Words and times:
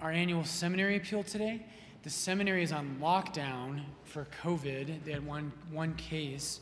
our 0.00 0.10
annual 0.10 0.44
seminary 0.44 0.96
appeal 0.96 1.22
today. 1.22 1.64
The 2.02 2.10
seminary 2.10 2.62
is 2.62 2.72
on 2.72 2.98
lockdown 3.00 3.82
for 4.04 4.26
COVID. 4.42 5.04
They 5.04 5.12
had 5.12 5.26
one, 5.26 5.52
one 5.72 5.94
case. 5.96 6.60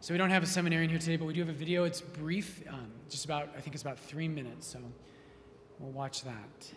So 0.00 0.14
we 0.14 0.18
don't 0.18 0.30
have 0.30 0.42
a 0.42 0.46
seminarian 0.46 0.88
here 0.88 0.98
today, 0.98 1.16
but 1.16 1.26
we 1.26 1.34
do 1.34 1.40
have 1.40 1.50
a 1.50 1.52
video. 1.52 1.84
It's 1.84 2.00
brief, 2.00 2.62
um, 2.68 2.90
just 3.10 3.24
about, 3.24 3.50
I 3.56 3.60
think 3.60 3.74
it's 3.74 3.82
about 3.82 3.98
three 3.98 4.26
minutes. 4.26 4.66
So 4.66 4.78
we'll 5.78 5.92
watch 5.92 6.22
that. 6.22 6.72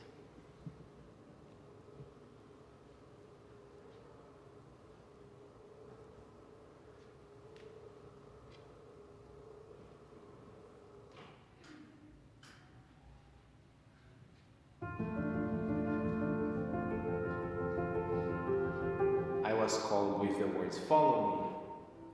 Words, 20.75 20.87
Follow 20.87 21.35
me. 21.35 22.11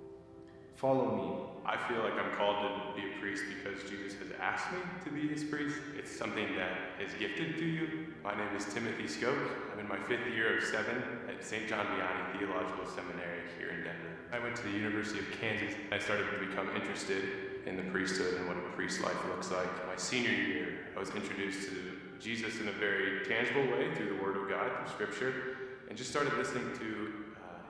Follow 0.75 1.15
me. 1.15 1.47
I 1.63 1.77
feel 1.87 2.03
like 2.03 2.13
I'm 2.13 2.35
called 2.35 2.57
to 2.57 2.99
be 2.99 3.07
a 3.07 3.19
priest 3.19 3.43
because 3.47 3.87
Jesus 3.87 4.17
has 4.17 4.29
asked 4.41 4.71
me 4.71 4.79
to 5.05 5.11
be 5.11 5.27
his 5.27 5.43
priest. 5.43 5.77
It's 5.95 6.11
something 6.11 6.55
that 6.55 6.99
is 6.99 7.13
gifted 7.19 7.57
to 7.59 7.65
you. 7.65 8.07
My 8.23 8.35
name 8.35 8.55
is 8.57 8.65
Timothy 8.65 9.03
Skoke. 9.03 9.47
I'm 9.71 9.79
in 9.79 9.87
my 9.87 9.99
fifth 9.99 10.25
year 10.33 10.57
of 10.57 10.63
seven 10.63 11.03
at 11.29 11.43
St. 11.43 11.67
John 11.67 11.85
Vianney 11.85 12.39
Theological 12.39 12.87
Seminary 12.87 13.45
here 13.59 13.69
in 13.69 13.83
Denver. 13.83 14.09
I 14.33 14.39
went 14.39 14.55
to 14.55 14.63
the 14.63 14.71
University 14.71 15.19
of 15.19 15.29
Kansas. 15.39 15.75
I 15.91 15.99
started 15.99 16.25
to 16.31 16.45
become 16.47 16.67
interested 16.75 17.23
in 17.67 17.77
the 17.77 17.83
priesthood 17.83 18.39
and 18.39 18.47
what 18.47 18.57
a 18.57 18.61
priest 18.75 19.01
life 19.01 19.17
looks 19.29 19.51
like. 19.51 19.69
My 19.87 19.97
senior 19.97 20.31
year, 20.31 20.79
I 20.95 20.99
was 20.99 21.11
introduced 21.11 21.69
to 21.69 21.75
Jesus 22.19 22.59
in 22.59 22.69
a 22.69 22.73
very 22.73 23.23
tangible 23.25 23.69
way 23.71 23.93
through 23.93 24.17
the 24.17 24.23
Word 24.23 24.37
of 24.37 24.49
God, 24.49 24.71
through 24.77 24.93
Scripture, 24.93 25.57
and 25.89 25.97
just 25.97 26.09
started 26.09 26.33
listening 26.33 26.71
to 26.79 27.20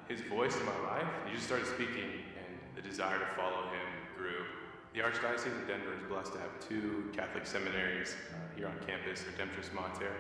his 0.08 0.22
voice 0.22 0.56
in 0.56 0.66
my 0.66 0.80
life. 0.88 1.08
He 1.26 1.34
just 1.34 1.48
started 1.48 1.68
speaking, 1.68 2.24
and 2.38 2.50
the 2.76 2.82
desire 2.82 3.20
to 3.20 3.26
follow 3.36 3.70
him 3.70 3.88
grew. 4.18 4.46
The 4.94 5.00
Archdiocese 5.00 5.56
of 5.56 5.68
Denver 5.68 5.94
is 5.96 6.04
blessed 6.10 6.34
to 6.34 6.40
have 6.40 6.52
two 6.60 7.10
Catholic 7.14 7.46
seminaries 7.46 8.16
uh, 8.32 8.36
here 8.56 8.68
on 8.68 8.76
campus, 8.86 9.24
Redemptoris 9.24 9.74
Mater 9.74 10.12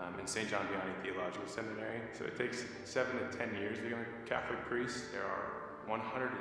um, 0.00 0.18
and 0.18 0.28
St. 0.28 0.48
John 0.48 0.66
Vianney 0.68 0.96
Theological 1.02 1.48
Seminary. 1.48 2.00
So 2.12 2.24
it 2.24 2.36
takes 2.36 2.64
seven 2.84 3.18
to 3.18 3.26
ten 3.36 3.54
years 3.56 3.78
to 3.78 3.84
become 3.84 4.00
a 4.00 4.28
Catholic 4.28 4.60
priest. 4.64 5.12
There 5.12 5.24
are 5.24 5.76
110 5.86 6.32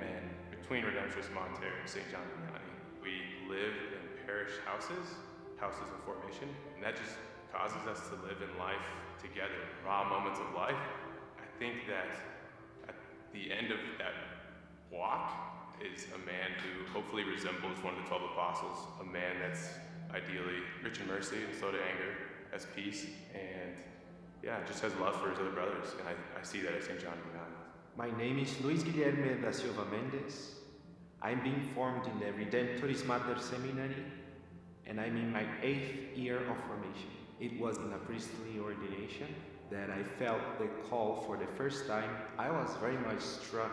men 0.00 0.22
between 0.50 0.84
Redemptoris 0.84 1.28
Mater 1.36 1.68
and 1.68 1.88
St. 1.88 2.04
John 2.10 2.24
Vianney. 2.40 2.72
We 3.04 3.20
live 3.44 3.76
in 3.92 4.26
parish 4.26 4.56
houses, 4.64 5.20
houses 5.60 5.92
of 5.92 6.00
formation, 6.08 6.48
and 6.74 6.82
that 6.82 6.96
just 6.96 7.20
causes 7.52 7.84
us 7.84 8.08
to 8.08 8.16
live 8.24 8.40
in 8.40 8.50
life 8.58 8.88
together, 9.20 9.68
raw 9.84 10.08
moments 10.08 10.40
of 10.40 10.48
life 10.56 10.80
think 11.62 11.86
that 11.86 12.10
at 12.88 12.96
the 13.32 13.52
end 13.52 13.70
of 13.70 13.78
that 13.96 14.14
walk 14.90 15.30
is 15.78 16.06
a 16.10 16.18
man 16.26 16.50
who 16.58 16.92
hopefully 16.92 17.22
resembles 17.22 17.78
one 17.84 17.94
of 17.94 18.02
the 18.02 18.08
12 18.08 18.32
apostles, 18.32 18.78
a 19.00 19.04
man 19.04 19.36
that's 19.40 19.68
ideally 20.10 20.58
rich 20.82 20.98
in 20.98 21.06
mercy 21.06 21.36
and 21.46 21.54
slow 21.56 21.70
to 21.70 21.78
anger, 21.78 22.10
has 22.50 22.66
peace, 22.74 23.06
and 23.32 23.76
yeah, 24.42 24.58
just 24.66 24.82
has 24.82 24.92
love 24.96 25.14
for 25.22 25.30
his 25.30 25.38
other 25.38 25.52
brothers. 25.52 25.86
And 26.00 26.08
I, 26.08 26.14
I 26.40 26.42
see 26.42 26.62
that 26.62 26.74
at 26.74 26.82
St. 26.82 27.00
John 27.00 27.14
Vianney. 27.30 27.62
My 27.96 28.10
name 28.18 28.40
is 28.40 28.60
Luis 28.64 28.82
Guilherme 28.82 29.40
da 29.40 29.52
Silva 29.52 29.84
Mendes. 29.84 30.56
I'm 31.22 31.44
being 31.44 31.62
formed 31.76 32.08
in 32.08 32.18
the 32.18 32.30
Redemptoris 32.42 33.06
Mater 33.06 33.38
Seminary, 33.38 34.02
and 34.86 35.00
I'm 35.00 35.16
in 35.16 35.30
my 35.30 35.46
eighth 35.62 36.18
year 36.18 36.38
of 36.38 36.56
formation. 36.66 37.12
It 37.38 37.60
was 37.60 37.76
in 37.76 37.92
a 37.92 37.98
priestly 37.98 38.58
ordination 38.60 39.28
that 39.72 39.90
I 39.90 40.02
felt 40.18 40.40
the 40.58 40.68
call 40.88 41.24
for 41.26 41.36
the 41.38 41.46
first 41.56 41.86
time, 41.86 42.10
I 42.38 42.50
was 42.50 42.68
very 42.80 42.98
much 42.98 43.20
struck 43.20 43.72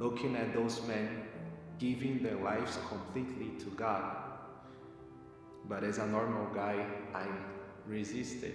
looking 0.00 0.34
at 0.36 0.52
those 0.52 0.84
men 0.86 1.22
giving 1.78 2.22
their 2.22 2.36
lives 2.36 2.78
completely 2.88 3.50
to 3.64 3.70
God. 3.70 4.16
But 5.68 5.84
as 5.84 5.98
a 5.98 6.06
normal 6.06 6.52
guy, 6.52 6.84
I 7.14 7.26
resisted 7.86 8.54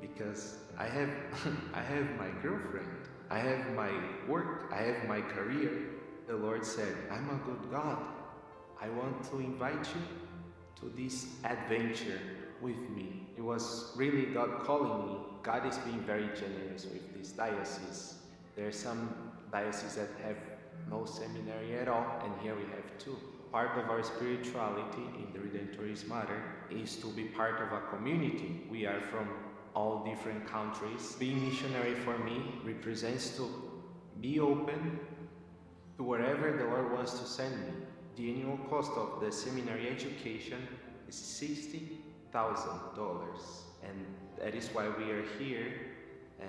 because 0.00 0.58
I 0.78 0.86
have 0.86 1.10
I 1.74 1.80
have 1.80 2.06
my 2.18 2.30
girlfriend, 2.42 2.88
I 3.30 3.38
have 3.38 3.74
my 3.74 3.90
work, 4.28 4.70
I 4.72 4.82
have 4.82 5.08
my 5.08 5.20
career. 5.20 5.70
The 6.26 6.36
Lord 6.36 6.64
said, 6.64 6.94
I'm 7.10 7.30
a 7.30 7.40
good 7.46 7.70
God. 7.70 7.98
I 8.80 8.88
want 8.90 9.22
to 9.30 9.38
invite 9.38 9.88
you 9.94 10.02
to 10.80 10.96
this 10.96 11.26
adventure 11.44 12.20
with 12.60 12.90
me. 12.90 13.28
It 13.36 13.42
was 13.42 13.92
really 13.96 14.26
God 14.26 14.64
calling 14.64 15.06
me 15.06 15.18
God 15.46 15.64
is 15.64 15.78
being 15.78 16.00
very 16.00 16.28
generous 16.34 16.84
with 16.86 17.16
this 17.16 17.30
diocese. 17.30 18.16
There 18.56 18.66
are 18.66 18.72
some 18.72 19.14
dioceses 19.52 19.94
that 19.94 20.08
have 20.24 20.38
no 20.90 21.04
seminary 21.04 21.78
at 21.78 21.86
all, 21.86 22.20
and 22.24 22.34
here 22.42 22.56
we 22.56 22.62
have 22.62 22.98
two. 22.98 23.16
Part 23.52 23.78
of 23.78 23.88
our 23.88 24.02
spirituality 24.02 25.04
in 25.16 25.32
the 25.32 25.38
Redemptoris 25.38 26.08
Mater 26.08 26.42
is 26.68 26.96
to 26.96 27.12
be 27.12 27.26
part 27.26 27.62
of 27.62 27.70
a 27.70 27.80
community. 27.94 28.66
We 28.68 28.86
are 28.86 29.00
from 29.02 29.28
all 29.72 30.04
different 30.04 30.48
countries. 30.48 31.14
Being 31.16 31.48
missionary 31.48 31.94
for 31.94 32.18
me 32.18 32.42
represents 32.64 33.36
to 33.36 33.48
be 34.20 34.40
open 34.40 34.98
to 35.96 36.02
wherever 36.02 36.56
the 36.56 36.64
Lord 36.64 36.90
wants 36.92 37.20
to 37.20 37.24
send 37.24 37.56
me. 37.60 37.72
The 38.16 38.32
annual 38.32 38.58
cost 38.68 38.90
of 38.96 39.20
the 39.20 39.30
seminary 39.30 39.90
education 39.90 40.66
is 41.08 41.14
$60,000 41.14 43.65
and 43.88 44.04
that 44.38 44.54
is 44.54 44.68
why 44.68 44.88
we 44.88 45.10
are 45.10 45.24
here 45.38 45.72
uh, 46.40 46.44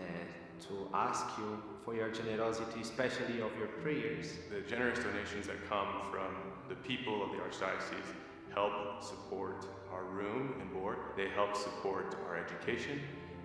to 0.67 0.87
ask 0.93 1.25
you 1.37 1.61
for 1.85 1.95
your 1.95 2.09
generosity, 2.09 2.81
especially 2.81 3.41
of 3.41 3.51
your 3.57 3.67
prayers. 3.81 4.39
The 4.51 4.61
generous 4.61 4.99
donations 4.99 5.47
that 5.47 5.67
come 5.69 6.01
from 6.11 6.35
the 6.67 6.75
people 6.75 7.23
of 7.23 7.31
the 7.31 7.37
Archdiocese 7.37 8.13
help 8.53 9.03
support 9.03 9.65
our 9.93 10.03
room 10.03 10.55
and 10.59 10.71
board. 10.73 10.97
They 11.15 11.29
help 11.29 11.55
support 11.55 12.15
our 12.27 12.37
education. 12.37 12.99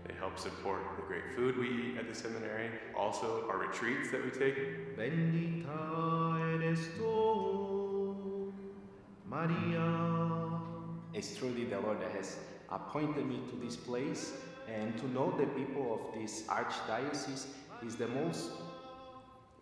They 0.06 0.14
help 0.14 0.38
support 0.38 0.80
the 0.96 1.02
great 1.02 1.22
food 1.36 1.56
we 1.56 1.68
eat 1.68 1.98
at 1.98 2.08
the 2.08 2.14
seminary. 2.14 2.70
Also, 2.96 3.46
our 3.48 3.58
retreats 3.58 4.10
that 4.10 4.24
we 4.24 4.30
take. 4.30 4.96
Bendita 4.96 6.40
eres 6.54 6.80
tú, 6.98 8.52
Maria. 9.28 10.60
It's 11.14 11.36
truly 11.36 11.66
the 11.66 11.78
Lord 11.78 12.00
that 12.00 12.10
has 12.12 12.38
appointed 12.72 13.26
me 13.26 13.40
to 13.50 13.56
this 13.56 13.76
place 13.76 14.32
and 14.68 14.96
to 14.98 15.06
know 15.12 15.30
the 15.38 15.46
people 15.46 15.94
of 15.94 16.00
this 16.18 16.44
archdiocese 16.48 17.46
is 17.84 17.96
the 17.96 18.08
most 18.08 18.50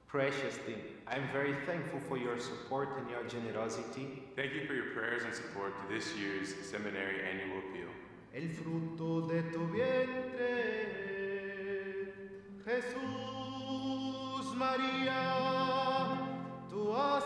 precious 0.06 0.56
thing. 0.56 0.78
I'm 1.06 1.28
very 1.32 1.54
thankful 1.66 2.00
for 2.08 2.16
your 2.16 2.38
support 2.38 2.98
and 2.98 3.08
your 3.10 3.24
generosity. 3.24 4.22
Thank 4.36 4.54
you 4.54 4.66
for 4.66 4.74
your 4.74 4.90
prayers 4.94 5.22
and 5.24 5.34
support 5.34 5.72
to 5.80 5.94
this 5.94 6.16
year's 6.16 6.54
seminary 6.54 7.20
annual 7.22 7.58
appeal. 7.58 7.88
El 8.32 8.48
fruto 8.48 9.28
de 9.28 9.42
tu 9.50 9.66
vientre, 9.72 10.86
Jesús 12.64 14.54
María, 14.54 16.18
tú 16.70 16.92
has 16.94 17.24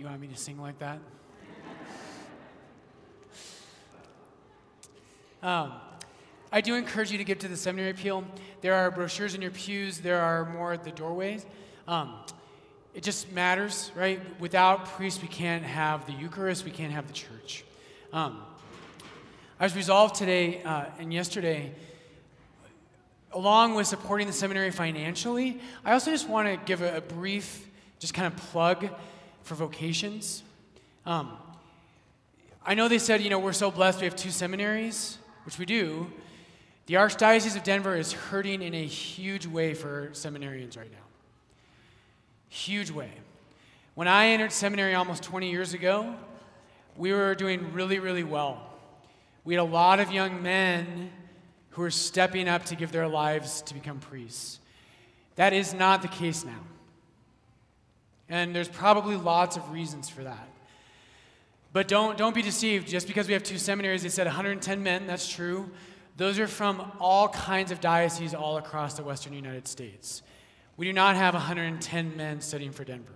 You 0.00 0.06
want 0.06 0.18
me 0.18 0.28
to 0.28 0.36
sing 0.36 0.58
like 0.58 0.78
that? 0.78 0.98
Um, 5.42 5.72
I 6.50 6.62
do 6.62 6.74
encourage 6.74 7.12
you 7.12 7.18
to 7.18 7.24
give 7.24 7.40
to 7.40 7.48
the 7.48 7.56
seminary 7.58 7.90
appeal. 7.90 8.24
There 8.62 8.72
are 8.72 8.90
brochures 8.90 9.34
in 9.34 9.42
your 9.42 9.50
pews, 9.50 9.98
there 9.98 10.22
are 10.22 10.46
more 10.46 10.72
at 10.72 10.84
the 10.84 10.90
doorways. 10.90 11.44
Um, 11.86 12.14
it 12.94 13.02
just 13.02 13.30
matters, 13.32 13.90
right? 13.94 14.22
Without 14.40 14.86
priests, 14.86 15.20
we 15.20 15.28
can't 15.28 15.64
have 15.64 16.06
the 16.06 16.12
Eucharist, 16.12 16.64
we 16.64 16.70
can't 16.70 16.94
have 16.94 17.06
the 17.06 17.12
church. 17.12 17.62
Um, 18.10 18.40
I 19.58 19.64
was 19.64 19.76
resolved 19.76 20.14
today 20.14 20.62
uh, 20.62 20.86
and 20.98 21.12
yesterday, 21.12 21.72
along 23.32 23.74
with 23.74 23.86
supporting 23.86 24.26
the 24.26 24.32
seminary 24.32 24.70
financially, 24.70 25.60
I 25.84 25.92
also 25.92 26.10
just 26.10 26.26
want 26.26 26.48
to 26.48 26.56
give 26.64 26.80
a, 26.80 26.96
a 26.96 27.00
brief, 27.02 27.68
just 27.98 28.14
kind 28.14 28.32
of 28.32 28.38
plug 28.38 28.88
for 29.42 29.54
vocations. 29.54 30.42
Um, 31.06 31.32
I 32.64 32.74
know 32.74 32.88
they 32.88 32.98
said, 32.98 33.22
you 33.22 33.30
know, 33.30 33.38
we're 33.38 33.52
so 33.52 33.70
blessed 33.70 34.00
we 34.00 34.04
have 34.04 34.16
two 34.16 34.30
seminaries, 34.30 35.18
which 35.44 35.58
we 35.58 35.66
do. 35.66 36.10
The 36.86 36.94
Archdiocese 36.94 37.56
of 37.56 37.62
Denver 37.62 37.96
is 37.96 38.12
hurting 38.12 38.62
in 38.62 38.74
a 38.74 38.84
huge 38.84 39.46
way 39.46 39.74
for 39.74 40.08
seminarians 40.12 40.76
right 40.76 40.90
now. 40.90 40.98
Huge 42.48 42.90
way. 42.90 43.10
When 43.94 44.08
I 44.08 44.28
entered 44.28 44.52
seminary 44.52 44.94
almost 44.94 45.22
20 45.22 45.50
years 45.50 45.72
ago, 45.72 46.14
we 46.96 47.12
were 47.12 47.34
doing 47.34 47.72
really, 47.72 47.98
really 47.98 48.24
well. 48.24 48.60
We 49.44 49.54
had 49.54 49.60
a 49.60 49.64
lot 49.64 50.00
of 50.00 50.12
young 50.12 50.42
men 50.42 51.10
who 51.70 51.82
were 51.82 51.90
stepping 51.90 52.48
up 52.48 52.64
to 52.66 52.76
give 52.76 52.92
their 52.92 53.08
lives 53.08 53.62
to 53.62 53.74
become 53.74 54.00
priests. 54.00 54.58
That 55.36 55.52
is 55.52 55.72
not 55.72 56.02
the 56.02 56.08
case 56.08 56.44
now. 56.44 56.60
And 58.30 58.54
there's 58.54 58.68
probably 58.68 59.16
lots 59.16 59.56
of 59.56 59.70
reasons 59.70 60.08
for 60.08 60.22
that. 60.22 60.48
But 61.72 61.88
don't, 61.88 62.16
don't 62.16 62.34
be 62.34 62.42
deceived. 62.42 62.88
Just 62.88 63.06
because 63.06 63.26
we 63.26 63.34
have 63.34 63.42
two 63.42 63.58
seminaries, 63.58 64.02
they 64.02 64.08
said 64.08 64.26
110 64.26 64.82
men, 64.82 65.06
that's 65.06 65.28
true. 65.28 65.70
Those 66.16 66.38
are 66.38 66.46
from 66.46 66.92
all 67.00 67.28
kinds 67.28 67.70
of 67.70 67.80
dioceses 67.80 68.34
all 68.34 68.56
across 68.56 68.94
the 68.94 69.02
western 69.02 69.32
United 69.32 69.68
States. 69.68 70.22
We 70.76 70.86
do 70.86 70.92
not 70.92 71.16
have 71.16 71.34
110 71.34 72.16
men 72.16 72.40
studying 72.40 72.72
for 72.72 72.84
Denver. 72.84 73.12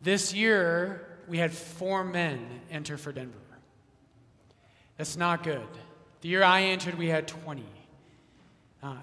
This 0.00 0.32
year, 0.34 1.06
we 1.28 1.38
had 1.38 1.52
four 1.52 2.04
men 2.04 2.46
enter 2.70 2.96
for 2.96 3.12
Denver. 3.12 3.38
That's 4.96 5.16
not 5.16 5.42
good. 5.42 5.66
The 6.22 6.28
year 6.28 6.42
I 6.42 6.62
entered, 6.62 6.96
we 6.96 7.08
had 7.08 7.28
20. 7.28 7.64
Uh, 8.82 8.94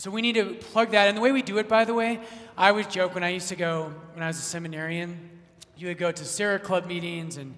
so 0.00 0.10
we 0.10 0.22
need 0.22 0.36
to 0.36 0.54
plug 0.54 0.92
that. 0.92 1.08
And 1.08 1.18
the 1.18 1.20
way 1.20 1.30
we 1.30 1.42
do 1.42 1.58
it, 1.58 1.68
by 1.68 1.84
the 1.84 1.92
way, 1.92 2.20
I 2.56 2.70
always 2.70 2.86
joke 2.86 3.14
when 3.14 3.22
I 3.22 3.28
used 3.28 3.50
to 3.50 3.54
go, 3.54 3.92
when 4.14 4.22
I 4.22 4.28
was 4.28 4.38
a 4.38 4.40
seminarian, 4.40 5.28
you 5.76 5.88
would 5.88 5.98
go 5.98 6.10
to 6.10 6.24
Serra 6.24 6.58
Club 6.58 6.86
meetings 6.86 7.36
and 7.36 7.54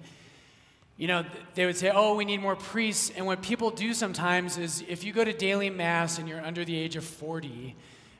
you 0.97 1.07
know, 1.07 1.23
they 1.55 1.65
would 1.65 1.77
say, 1.77 1.89
oh, 1.89 2.15
we 2.15 2.25
need 2.25 2.41
more 2.41 2.57
priests. 2.57 3.13
And 3.15 3.25
what 3.25 3.41
people 3.41 3.71
do 3.71 3.93
sometimes 3.93 4.57
is 4.57 4.83
if 4.89 5.05
you 5.05 5.13
go 5.13 5.23
to 5.23 5.31
daily 5.31 5.69
mass 5.69 6.19
and 6.19 6.27
you're 6.27 6.41
under 6.41 6.65
the 6.65 6.75
age 6.75 6.97
of 6.97 7.05
40, 7.05 7.77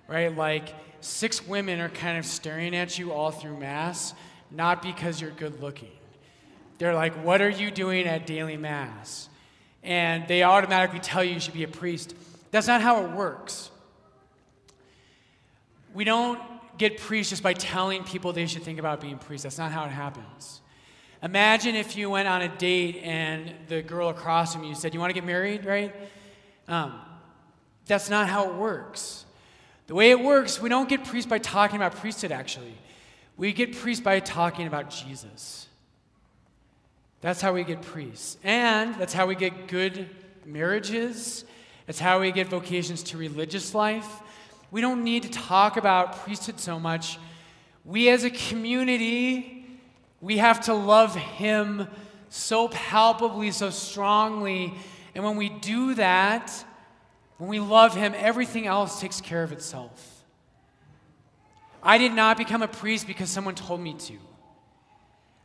right, 0.07 0.33
like 0.33 0.73
six 1.01 1.45
women 1.45 1.81
are 1.81 1.89
kind 1.89 2.17
of 2.17 2.25
staring 2.25 2.73
at 2.77 2.97
you 2.97 3.11
all 3.11 3.29
through 3.29 3.57
mass, 3.57 4.13
not 4.49 4.81
because 4.81 5.19
you're 5.19 5.31
good 5.31 5.61
looking. 5.61 5.91
They're 6.77 6.95
like, 6.95 7.13
what 7.25 7.41
are 7.41 7.49
you 7.49 7.71
doing 7.71 8.07
at 8.07 8.25
daily 8.25 8.55
mass? 8.55 9.27
And 9.83 10.25
they 10.29 10.43
automatically 10.43 11.01
tell 11.01 11.25
you 11.25 11.33
you 11.33 11.41
should 11.41 11.53
be 11.53 11.65
a 11.65 11.67
priest. 11.67 12.15
That's 12.51 12.67
not 12.67 12.81
how 12.81 13.03
it 13.03 13.11
works. 13.11 13.69
We 15.93 16.03
don't 16.03 16.39
get 16.77 16.99
priests 16.99 17.29
just 17.29 17.43
by 17.43 17.53
telling 17.53 18.03
people 18.03 18.33
they 18.33 18.47
should 18.47 18.63
think 18.63 18.79
about 18.79 18.99
being 18.99 19.17
priests. 19.17 19.43
That's 19.43 19.57
not 19.57 19.71
how 19.71 19.85
it 19.85 19.91
happens. 19.91 20.61
Imagine 21.21 21.75
if 21.75 21.95
you 21.95 22.09
went 22.09 22.27
on 22.27 22.41
a 22.41 22.49
date 22.49 22.99
and 23.03 23.53
the 23.67 23.81
girl 23.81 24.09
across 24.09 24.53
from 24.53 24.63
you 24.63 24.75
said, 24.75 24.93
You 24.93 24.99
want 24.99 25.11
to 25.11 25.13
get 25.13 25.25
married, 25.25 25.65
right? 25.65 25.95
Um, 26.67 26.99
that's 27.85 28.09
not 28.09 28.27
how 28.27 28.49
it 28.49 28.55
works. 28.55 29.25
The 29.87 29.95
way 29.95 30.11
it 30.11 30.19
works, 30.19 30.61
we 30.61 30.69
don't 30.69 30.89
get 30.89 31.05
priests 31.05 31.29
by 31.29 31.37
talking 31.37 31.75
about 31.75 31.95
priesthood, 31.95 32.31
actually. 32.31 32.73
We 33.37 33.51
get 33.51 33.75
priests 33.75 34.03
by 34.03 34.19
talking 34.19 34.67
about 34.67 34.89
Jesus. 34.89 35.67
That's 37.21 37.41
how 37.41 37.53
we 37.53 37.63
get 37.63 37.81
priests. 37.81 38.37
And 38.43 38.95
that's 38.95 39.13
how 39.13 39.25
we 39.25 39.35
get 39.35 39.67
good 39.67 40.09
marriages. 40.45 41.45
That's 41.85 41.99
how 41.99 42.19
we 42.19 42.31
get 42.31 42.47
vocations 42.47 43.01
to 43.03 43.17
religious 43.17 43.73
life. 43.73 44.21
We 44.73 44.81
don't 44.81 45.03
need 45.03 45.21
to 45.21 45.29
talk 45.29 45.77
about 45.77 46.23
priesthood 46.23 46.59
so 46.59 46.79
much. 46.79 47.19
We 47.85 48.09
as 48.09 48.23
a 48.23 48.31
community, 48.31 49.67
we 50.19 50.37
have 50.37 50.61
to 50.61 50.73
love 50.73 51.15
Him 51.15 51.87
so 52.29 52.69
palpably, 52.69 53.51
so 53.51 53.69
strongly. 53.69 54.73
And 55.13 55.23
when 55.23 55.35
we 55.35 55.49
do 55.49 55.93
that, 55.93 56.51
when 57.37 57.51
we 57.51 57.59
love 57.59 57.93
Him, 57.93 58.15
everything 58.17 58.65
else 58.65 58.99
takes 58.99 59.21
care 59.21 59.43
of 59.43 59.51
itself. 59.51 60.23
I 61.83 61.99
did 61.99 62.13
not 62.13 62.35
become 62.39 62.63
a 62.63 62.67
priest 62.67 63.05
because 63.05 63.29
someone 63.29 63.53
told 63.53 63.79
me 63.79 63.93
to. 63.93 64.17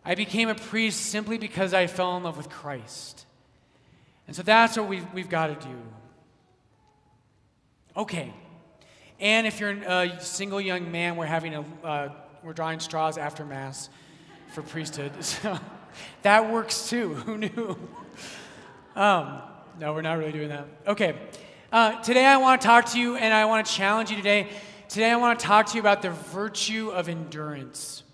I 0.06 0.14
became 0.14 0.48
a 0.48 0.54
priest 0.54 1.02
simply 1.02 1.36
because 1.36 1.74
I 1.74 1.86
fell 1.86 2.16
in 2.16 2.22
love 2.22 2.38
with 2.38 2.48
Christ. 2.48 3.26
And 4.26 4.34
so 4.34 4.42
that's 4.42 4.78
what 4.78 4.88
we've, 4.88 5.04
we've 5.12 5.28
got 5.28 5.48
to 5.48 5.66
do. 5.68 5.76
Okay. 7.94 8.32
And 9.20 9.48
if 9.48 9.58
you're 9.58 9.70
a 9.70 10.20
single 10.20 10.60
young 10.60 10.92
man, 10.92 11.16
we're 11.16 11.26
having 11.26 11.54
a, 11.54 11.64
uh, 11.82 12.08
we're 12.44 12.52
drawing 12.52 12.78
straws 12.78 13.18
after 13.18 13.44
Mass 13.44 13.88
for 14.52 14.62
priesthood. 14.62 15.12
So 15.22 15.58
that 16.22 16.52
works 16.52 16.88
too. 16.88 17.14
Who 17.26 17.38
knew? 17.38 17.76
Um, 18.94 19.40
no, 19.80 19.92
we're 19.92 20.02
not 20.02 20.18
really 20.18 20.30
doing 20.30 20.50
that. 20.50 20.66
Okay. 20.86 21.16
Uh, 21.72 22.00
today 22.02 22.24
I 22.24 22.36
want 22.36 22.60
to 22.60 22.66
talk 22.66 22.86
to 22.90 23.00
you 23.00 23.16
and 23.16 23.34
I 23.34 23.46
want 23.46 23.66
to 23.66 23.72
challenge 23.72 24.10
you 24.10 24.16
today. 24.16 24.48
Today 24.88 25.10
I 25.10 25.16
want 25.16 25.38
to 25.38 25.44
talk 25.44 25.66
to 25.66 25.74
you 25.74 25.80
about 25.80 26.02
the 26.02 26.10
virtue 26.10 26.90
of 26.90 27.08
endurance. 27.08 28.04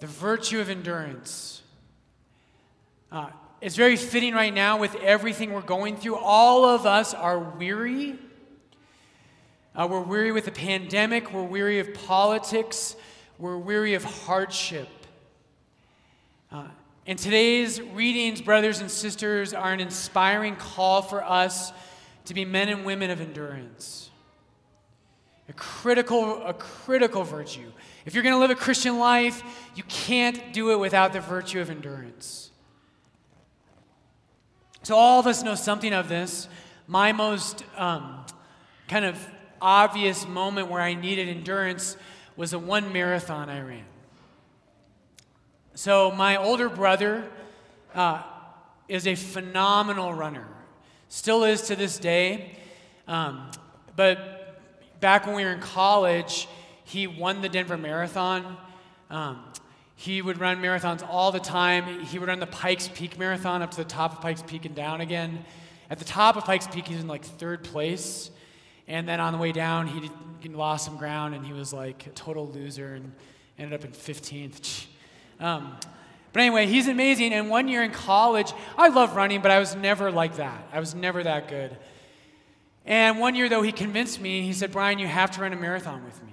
The 0.00 0.06
virtue 0.06 0.60
of 0.60 0.70
endurance. 0.70 1.62
Uh, 3.10 3.28
it's 3.60 3.76
very 3.76 3.96
fitting 3.96 4.32
right 4.32 4.54
now 4.54 4.78
with 4.78 4.94
everything 4.96 5.52
we're 5.52 5.60
going 5.60 5.96
through. 5.96 6.16
All 6.16 6.64
of 6.64 6.86
us 6.86 7.12
are 7.12 7.38
weary 7.38 8.18
uh, 9.74 9.88
we're 9.90 10.02
weary 10.02 10.32
with 10.32 10.44
the 10.44 10.52
pandemic. 10.52 11.32
We're 11.32 11.42
weary 11.42 11.78
of 11.78 11.94
politics. 11.94 12.94
We're 13.38 13.56
weary 13.56 13.94
of 13.94 14.04
hardship. 14.04 14.88
Uh, 16.50 16.66
and 17.06 17.18
today's 17.18 17.80
readings, 17.80 18.42
brothers 18.42 18.80
and 18.80 18.90
sisters, 18.90 19.54
are 19.54 19.72
an 19.72 19.80
inspiring 19.80 20.56
call 20.56 21.00
for 21.00 21.24
us 21.24 21.72
to 22.26 22.34
be 22.34 22.44
men 22.44 22.68
and 22.68 22.84
women 22.84 23.10
of 23.10 23.20
endurance. 23.20 24.10
A 25.48 25.54
critical, 25.54 26.44
a 26.44 26.52
critical 26.52 27.24
virtue. 27.24 27.72
If 28.04 28.14
you're 28.14 28.22
going 28.22 28.34
to 28.34 28.38
live 28.38 28.50
a 28.50 28.54
Christian 28.54 28.98
life, 28.98 29.42
you 29.74 29.82
can't 29.84 30.52
do 30.52 30.70
it 30.70 30.78
without 30.78 31.14
the 31.14 31.20
virtue 31.20 31.60
of 31.60 31.70
endurance. 31.70 32.50
So, 34.82 34.96
all 34.96 35.18
of 35.18 35.26
us 35.26 35.42
know 35.42 35.54
something 35.54 35.92
of 35.92 36.08
this. 36.08 36.48
My 36.86 37.12
most 37.12 37.64
um, 37.76 38.24
kind 38.88 39.04
of 39.04 39.18
obvious 39.62 40.26
moment 40.26 40.68
where 40.68 40.82
I 40.82 40.92
needed 40.92 41.28
endurance 41.28 41.96
was 42.36 42.50
the 42.50 42.58
one 42.58 42.92
marathon 42.92 43.48
I 43.48 43.60
ran. 43.60 43.84
So, 45.74 46.10
my 46.10 46.36
older 46.36 46.68
brother 46.68 47.24
uh, 47.94 48.22
is 48.88 49.06
a 49.06 49.14
phenomenal 49.14 50.12
runner, 50.12 50.46
still 51.08 51.44
is 51.44 51.62
to 51.62 51.76
this 51.76 51.98
day. 51.98 52.58
Um, 53.08 53.50
but 53.96 54.60
back 55.00 55.26
when 55.26 55.34
we 55.34 55.44
were 55.44 55.52
in 55.52 55.60
college, 55.60 56.46
he 56.84 57.06
won 57.06 57.40
the 57.40 57.48
Denver 57.48 57.78
Marathon. 57.78 58.56
Um, 59.08 59.42
he 59.96 60.20
would 60.20 60.40
run 60.40 60.60
marathons 60.60 61.06
all 61.08 61.32
the 61.32 61.40
time. 61.40 62.00
He 62.00 62.18
would 62.18 62.28
run 62.28 62.40
the 62.40 62.46
Pikes 62.46 62.88
Peak 62.88 63.18
Marathon 63.18 63.62
up 63.62 63.70
to 63.70 63.76
the 63.76 63.84
top 63.84 64.12
of 64.12 64.20
Pikes 64.20 64.42
Peak 64.42 64.64
and 64.64 64.74
down 64.74 65.00
again. 65.00 65.44
At 65.88 65.98
the 65.98 66.04
top 66.04 66.36
of 66.36 66.44
Pikes 66.44 66.66
Peak, 66.66 66.88
he's 66.88 67.00
in 67.00 67.06
like 67.06 67.24
third 67.24 67.62
place. 67.62 68.30
And 68.88 69.08
then 69.08 69.20
on 69.20 69.32
the 69.32 69.38
way 69.38 69.52
down, 69.52 69.86
he, 69.86 70.10
lost 70.48 70.84
some 70.84 70.96
ground 70.96 71.36
and 71.36 71.46
he 71.46 71.52
was 71.52 71.72
like 71.72 72.06
a 72.08 72.10
total 72.10 72.48
loser 72.48 72.94
and 72.94 73.12
ended 73.58 73.78
up 73.78 73.84
in 73.84 73.92
15th. 73.92 74.86
Um, 75.40 75.76
but 76.32 76.40
anyway, 76.40 76.66
he's 76.68 76.86
amazing. 76.86 77.32
And 77.32 77.50
one 77.50 77.66
year 77.66 77.82
in 77.82 77.90
college, 77.90 78.52
I 78.78 78.88
love 78.88 79.16
running, 79.16 79.42
but 79.42 79.50
I 79.50 79.58
was 79.58 79.74
never 79.74 80.12
like 80.12 80.36
that. 80.36 80.68
I 80.72 80.78
was 80.78 80.94
never 80.94 81.20
that 81.20 81.48
good. 81.48 81.76
And 82.86 83.18
one 83.18 83.34
year, 83.34 83.48
though, 83.48 83.62
he 83.62 83.72
convinced 83.72 84.20
me, 84.20 84.42
he 84.42 84.52
said, 84.52 84.70
Brian, 84.70 85.00
you 85.00 85.06
have 85.06 85.32
to 85.32 85.40
run 85.40 85.52
a 85.52 85.56
marathon 85.56 86.04
with 86.04 86.22
me. 86.22 86.32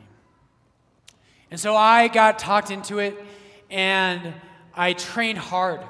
And 1.52 1.60
so 1.60 1.76
I 1.76 2.08
got 2.08 2.40
talked 2.40 2.72
into 2.72 3.00
it 3.00 3.18
and 3.70 4.34
I 4.74 4.94
trained 4.94 5.38
hard. 5.38 5.82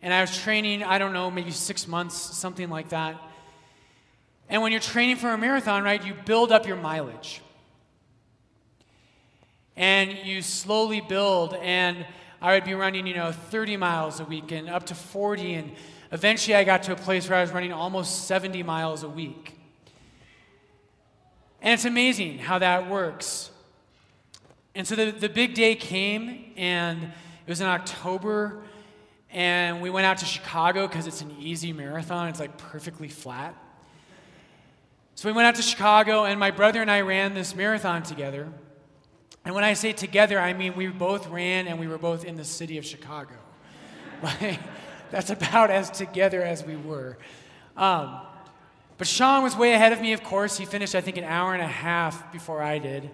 And 0.00 0.14
I 0.14 0.20
was 0.20 0.36
training, 0.38 0.84
I 0.84 0.98
don't 0.98 1.12
know, 1.12 1.30
maybe 1.30 1.50
six 1.50 1.88
months, 1.88 2.14
something 2.14 2.70
like 2.70 2.90
that. 2.90 3.20
And 4.48 4.62
when 4.62 4.72
you're 4.72 4.80
training 4.80 5.16
for 5.16 5.30
a 5.30 5.38
marathon, 5.38 5.84
right, 5.84 6.04
you 6.04 6.14
build 6.24 6.52
up 6.52 6.66
your 6.66 6.76
mileage. 6.76 7.42
And 9.76 10.16
you 10.24 10.42
slowly 10.42 11.00
build. 11.00 11.54
And 11.54 12.06
I 12.40 12.54
would 12.54 12.64
be 12.64 12.74
running, 12.74 13.06
you 13.06 13.14
know, 13.14 13.32
30 13.32 13.76
miles 13.76 14.20
a 14.20 14.24
week 14.24 14.50
and 14.52 14.68
up 14.68 14.86
to 14.86 14.94
40. 14.94 15.54
And 15.54 15.72
eventually 16.12 16.54
I 16.54 16.64
got 16.64 16.82
to 16.84 16.92
a 16.92 16.96
place 16.96 17.28
where 17.28 17.38
I 17.38 17.42
was 17.42 17.50
running 17.50 17.72
almost 17.72 18.26
70 18.26 18.62
miles 18.62 19.02
a 19.02 19.08
week. 19.08 19.54
And 21.60 21.74
it's 21.74 21.84
amazing 21.84 22.38
how 22.38 22.58
that 22.58 22.88
works. 22.88 23.50
And 24.74 24.86
so 24.86 24.94
the, 24.94 25.10
the 25.10 25.28
big 25.28 25.54
day 25.54 25.74
came, 25.74 26.52
and 26.56 27.02
it 27.02 27.48
was 27.48 27.60
in 27.60 27.66
October, 27.66 28.62
and 29.30 29.82
we 29.82 29.90
went 29.90 30.06
out 30.06 30.18
to 30.18 30.24
Chicago 30.24 30.86
because 30.86 31.08
it's 31.08 31.20
an 31.20 31.34
easy 31.40 31.72
marathon. 31.72 32.28
It's 32.28 32.38
like 32.38 32.56
perfectly 32.56 33.08
flat. 33.08 33.56
So 35.18 35.28
we 35.28 35.32
went 35.32 35.48
out 35.48 35.56
to 35.56 35.62
Chicago, 35.62 36.26
and 36.26 36.38
my 36.38 36.52
brother 36.52 36.80
and 36.80 36.88
I 36.88 37.00
ran 37.00 37.34
this 37.34 37.56
marathon 37.56 38.04
together. 38.04 38.46
And 39.44 39.52
when 39.52 39.64
I 39.64 39.74
say 39.74 39.92
together, 39.92 40.38
I 40.38 40.52
mean 40.52 40.76
we 40.76 40.86
both 40.86 41.26
ran 41.26 41.66
and 41.66 41.80
we 41.80 41.88
were 41.88 41.98
both 41.98 42.24
in 42.24 42.36
the 42.36 42.44
city 42.44 42.78
of 42.78 42.86
Chicago. 42.86 43.34
Like, 44.22 44.60
that's 45.10 45.30
about 45.30 45.72
as 45.72 45.90
together 45.90 46.40
as 46.40 46.64
we 46.64 46.76
were. 46.76 47.18
Um, 47.76 48.20
but 48.96 49.08
Sean 49.08 49.42
was 49.42 49.56
way 49.56 49.72
ahead 49.72 49.92
of 49.92 50.00
me, 50.00 50.12
of 50.12 50.22
course. 50.22 50.56
He 50.56 50.64
finished, 50.64 50.94
I 50.94 51.00
think, 51.00 51.16
an 51.16 51.24
hour 51.24 51.52
and 51.52 51.62
a 51.62 51.66
half 51.66 52.30
before 52.30 52.62
I 52.62 52.78
did. 52.78 53.10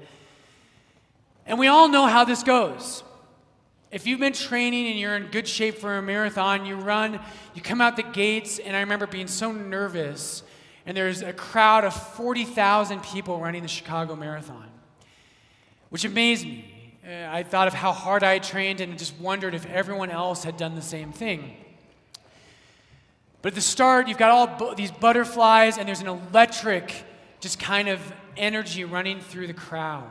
And 1.47 1.59
we 1.59 1.69
all 1.69 1.89
know 1.89 2.05
how 2.05 2.27
this 2.27 2.43
goes. 2.43 3.03
if 3.91 4.07
you've 4.07 4.21
been 4.21 4.35
training 4.35 4.89
and 4.89 5.01
you're 5.01 5.17
in 5.17 5.29
good 5.29 5.49
shape 5.49 5.79
for 5.79 5.97
a 5.97 6.03
marathon, 6.03 6.67
you 6.67 6.77
run, 6.77 7.19
you 7.55 7.63
come 7.63 7.81
out 7.81 7.97
the 7.97 8.03
gates, 8.03 8.59
and 8.59 8.77
I 8.77 8.81
remember 8.81 9.07
being 9.07 9.27
so 9.27 9.53
nervous, 9.53 10.43
and 10.87 10.97
there's 10.97 11.23
a 11.23 11.33
crowd 11.33 11.85
of 11.85 11.95
40,000 11.95 13.03
people 13.03 13.41
running 13.41 13.63
the 13.63 13.69
Chicago 13.69 14.17
Marathon, 14.17 14.69
which 15.91 16.05
amazed 16.05 16.45
me. 16.45 16.71
Uh, 17.07 17.29
I 17.31 17.43
thought 17.43 17.69
of 17.69 17.75
how 17.75 17.93
hard 17.93 18.23
I 18.23 18.39
trained 18.39 18.81
and 18.81 18.99
just 18.99 19.19
wondered 19.21 19.55
if 19.55 19.67
everyone 19.67 20.11
else 20.11 20.43
had 20.45 20.57
done 20.57 20.75
the 20.75 20.83
same 20.83 21.13
thing. 21.13 21.57
But 23.43 23.53
at 23.53 23.57
the 23.57 23.61
start, 23.61 24.09
you've 24.09 24.17
got 24.17 24.31
all 24.31 24.47
bu- 24.47 24.75
these 24.75 24.91
butterflies, 24.91 25.77
and 25.77 25.87
there's 25.87 26.01
an 26.01 26.09
electric, 26.09 27.05
just 27.41 27.59
kind 27.59 27.89
of 27.89 28.01
energy 28.39 28.85
running 28.85 29.21
through 29.21 29.49
the 29.49 29.53
crowd. 29.53 30.11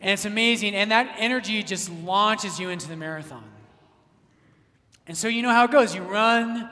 And 0.00 0.10
it's 0.10 0.24
amazing. 0.24 0.74
And 0.74 0.90
that 0.90 1.14
energy 1.18 1.62
just 1.62 1.90
launches 1.90 2.58
you 2.58 2.70
into 2.70 2.88
the 2.88 2.96
marathon. 2.96 3.44
And 5.06 5.16
so 5.16 5.28
you 5.28 5.42
know 5.42 5.50
how 5.50 5.64
it 5.64 5.70
goes. 5.70 5.94
You 5.94 6.02
run, 6.02 6.68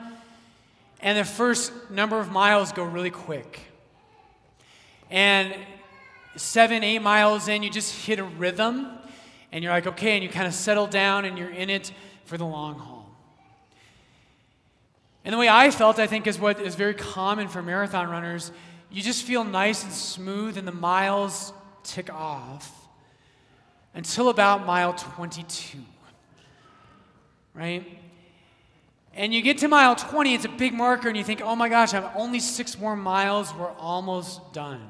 and 1.01 1.17
the 1.17 1.25
first 1.25 1.71
number 1.89 2.19
of 2.19 2.31
miles 2.31 2.71
go 2.71 2.83
really 2.83 3.09
quick. 3.09 3.59
And 5.09 5.53
seven, 6.35 6.83
eight 6.83 6.99
miles 6.99 7.47
in, 7.47 7.63
you 7.63 7.69
just 7.69 8.05
hit 8.05 8.19
a 8.19 8.23
rhythm, 8.23 8.87
and 9.51 9.63
you're 9.63 9.73
like, 9.73 9.87
okay, 9.87 10.13
and 10.13 10.23
you 10.23 10.29
kind 10.29 10.47
of 10.47 10.53
settle 10.53 10.87
down, 10.87 11.25
and 11.25 11.37
you're 11.37 11.49
in 11.49 11.69
it 11.69 11.91
for 12.25 12.37
the 12.37 12.45
long 12.45 12.75
haul. 12.79 13.09
And 15.25 15.33
the 15.33 15.37
way 15.37 15.49
I 15.49 15.69
felt, 15.71 15.99
I 15.99 16.07
think, 16.07 16.27
is 16.27 16.39
what 16.39 16.59
is 16.61 16.75
very 16.75 16.93
common 16.93 17.47
for 17.47 17.61
marathon 17.61 18.09
runners. 18.09 18.51
You 18.89 19.01
just 19.01 19.23
feel 19.23 19.43
nice 19.43 19.83
and 19.83 19.91
smooth, 19.91 20.57
and 20.57 20.67
the 20.67 20.71
miles 20.71 21.53
tick 21.83 22.11
off 22.13 22.87
until 23.93 24.29
about 24.29 24.65
mile 24.65 24.93
22. 24.93 25.79
Right? 27.53 28.00
And 29.13 29.33
you 29.33 29.41
get 29.41 29.57
to 29.59 29.67
mile 29.67 29.95
20, 29.95 30.33
it's 30.33 30.45
a 30.45 30.49
big 30.49 30.73
marker, 30.73 31.09
and 31.09 31.17
you 31.17 31.23
think, 31.23 31.41
oh 31.41 31.55
my 31.55 31.67
gosh, 31.67 31.93
I'm 31.93 32.09
only 32.15 32.39
six 32.39 32.79
more 32.79 32.95
miles, 32.95 33.53
we're 33.53 33.71
almost 33.71 34.53
done. 34.53 34.87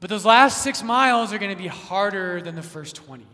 But 0.00 0.10
those 0.10 0.26
last 0.26 0.62
six 0.62 0.82
miles 0.82 1.32
are 1.32 1.38
going 1.38 1.56
to 1.56 1.60
be 1.60 1.68
harder 1.68 2.42
than 2.42 2.54
the 2.54 2.62
first 2.62 2.96
20. 2.96 3.24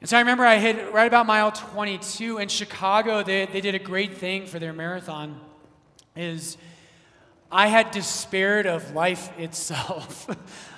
And 0.00 0.08
so 0.08 0.16
I 0.16 0.20
remember 0.20 0.44
I 0.44 0.58
hit 0.58 0.92
right 0.92 1.08
about 1.08 1.26
mile 1.26 1.50
22 1.50 2.38
in 2.38 2.48
Chicago. 2.48 3.24
They, 3.24 3.46
they 3.46 3.60
did 3.60 3.74
a 3.74 3.80
great 3.80 4.16
thing 4.16 4.46
for 4.46 4.60
their 4.60 4.72
marathon. 4.72 5.40
Is 6.14 6.56
I 7.50 7.66
had 7.66 7.90
despaired 7.90 8.66
of 8.66 8.94
life 8.94 9.30
itself. 9.38 10.28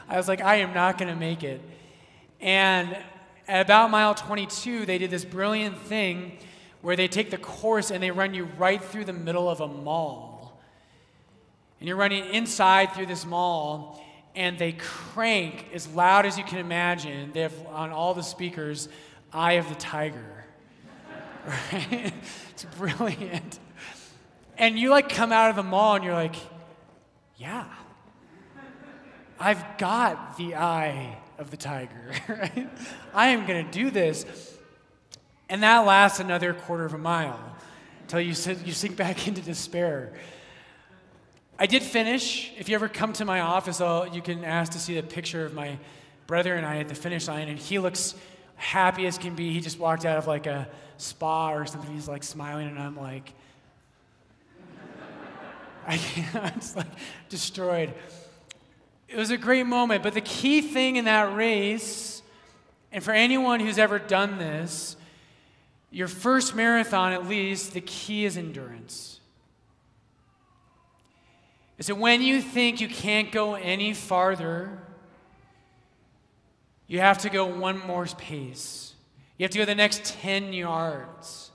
I 0.09 0.17
was 0.17 0.27
like, 0.27 0.41
I 0.41 0.57
am 0.57 0.73
not 0.73 0.97
going 0.97 1.13
to 1.13 1.19
make 1.19 1.43
it. 1.43 1.61
And 2.41 2.97
at 3.51 3.63
about 3.63 3.91
mile 3.91 4.15
22, 4.15 4.87
they 4.87 4.97
did 4.97 5.11
this 5.11 5.25
brilliant 5.25 5.77
thing 5.77 6.39
where 6.83 6.95
they 6.95 7.09
take 7.09 7.31
the 7.31 7.37
course 7.37 7.91
and 7.91 8.01
they 8.01 8.13
run 8.13 8.33
you 8.33 8.45
right 8.57 8.83
through 8.83 9.05
the 9.05 9.13
middle 9.13 9.51
of 9.51 9.61
a 9.61 9.67
mall. 9.67 10.61
And 11.81 11.89
you're 11.89 11.97
running 11.97 12.25
inside 12.27 12.93
through 12.93 13.07
this 13.07 13.27
mall, 13.27 14.01
and 14.37 14.57
they 14.57 14.73
crank 14.73 15.67
as 15.75 15.89
loud 15.89 16.27
as 16.27 16.39
you 16.39 16.45
can 16.45 16.59
imagine. 16.59 17.33
They 17.33 17.41
have 17.41 17.67
on 17.67 17.91
all 17.91 18.15
the 18.15 18.23
speakers 18.23 18.89
Eye 19.33 19.55
of 19.55 19.69
the 19.69 19.75
Tiger. 19.75 20.25
Right? 21.73 22.13
It's 22.51 22.67
brilliant. 22.77 23.59
And 24.59 24.79
you 24.79 24.91
like 24.91 25.09
come 25.09 25.33
out 25.33 25.49
of 25.49 25.57
the 25.57 25.63
mall 25.63 25.95
and 25.95 26.05
you're 26.05 26.13
like, 26.13 26.37
yeah, 27.39 27.65
I've 29.39 29.65
got 29.79 30.37
the 30.37 30.57
eye 30.57 31.17
of 31.41 31.51
the 31.51 31.57
tiger. 31.57 32.13
Right? 32.29 32.69
I 33.13 33.29
am 33.29 33.47
going 33.47 33.65
to 33.65 33.73
do 33.73 33.91
this. 33.91 34.25
And 35.49 35.63
that 35.65 35.81
lasts 35.81 36.21
another 36.21 36.55
quarter 36.55 36.85
of 36.85 36.95
a 36.95 36.99
mile 36.99 37.41
until 38.03 38.21
you, 38.21 38.35
sit, 38.35 38.65
you 38.65 38.73
sink 38.73 38.97
back 38.97 39.27
into 39.29 39.41
despair. 39.41 40.13
I 41.59 41.67
did 41.67 41.83
finish. 41.83 42.53
If 42.57 42.69
you 42.69 42.75
ever 42.77 42.89
come 42.89 43.13
to 43.15 43.25
my 43.25 43.41
office, 43.41 43.81
I'll, 43.81 44.07
you 44.07 44.23
can 44.23 44.45
ask 44.45 44.73
to 44.73 44.79
see 44.79 44.95
the 44.95 45.03
picture 45.03 45.45
of 45.45 45.55
my 45.55 45.79
brother 46.27 46.55
and 46.55 46.65
I 46.65 46.79
at 46.79 46.89
the 46.89 46.95
finish 46.95 47.27
line, 47.27 47.49
and 47.49 47.59
he 47.59 47.79
looks 47.79 48.15
happy 48.57 49.07
as 49.07 49.19
can 49.19 49.35
be. 49.35 49.53
He 49.53 49.61
just 49.61 49.79
walked 49.79 50.05
out 50.05 50.19
of 50.19 50.27
like 50.27 50.47
a 50.47 50.69
spa 50.99 51.53
or 51.53 51.67
something. 51.67 51.93
He's 51.93 52.09
like 52.09 52.23
smiling, 52.23 52.69
and 52.69 52.79
I'm 52.79 52.97
like, 52.97 53.33
I 55.87 55.95
am 56.35 56.53
just 56.55 56.77
like 56.77 56.87
destroyed. 57.29 57.93
It 59.11 59.17
was 59.17 59.33
a 59.33 59.37
great 59.37 59.67
moment, 59.67 60.05
but 60.05 60.15
the 60.15 60.21
key 60.21 60.61
thing 60.61 60.95
in 60.95 61.07
that 61.07 61.35
race, 61.35 62.23
and 62.93 63.03
for 63.03 63.11
anyone 63.11 63.59
who's 63.59 63.77
ever 63.77 63.99
done 63.99 64.39
this, 64.39 64.97
your 65.91 66.07
first 66.07 66.55
marathon 66.55 67.13
at 67.13 67.27
least, 67.27 67.75
the 67.75 67.81
key 67.81 68.25
is 68.25 68.37
endurance. 68.37 69.19
Is 71.77 71.89
that 71.89 71.97
when 71.97 72.23
you 72.23 72.41
think 72.41 72.81
you 72.81 72.87
can't 72.87 73.33
go 73.33 73.55
any 73.55 73.95
farther, 73.95 74.79
you 76.87 77.01
have 77.01 77.19
to 77.19 77.31
go 77.31 77.47
one 77.47 77.85
more 77.85 78.07
pace. 78.07 78.95
You 79.39 79.45
have 79.45 79.51
to 79.51 79.59
go 79.59 79.65
the 79.65 79.75
next 79.75 80.05
10 80.05 80.53
yards. 80.53 81.51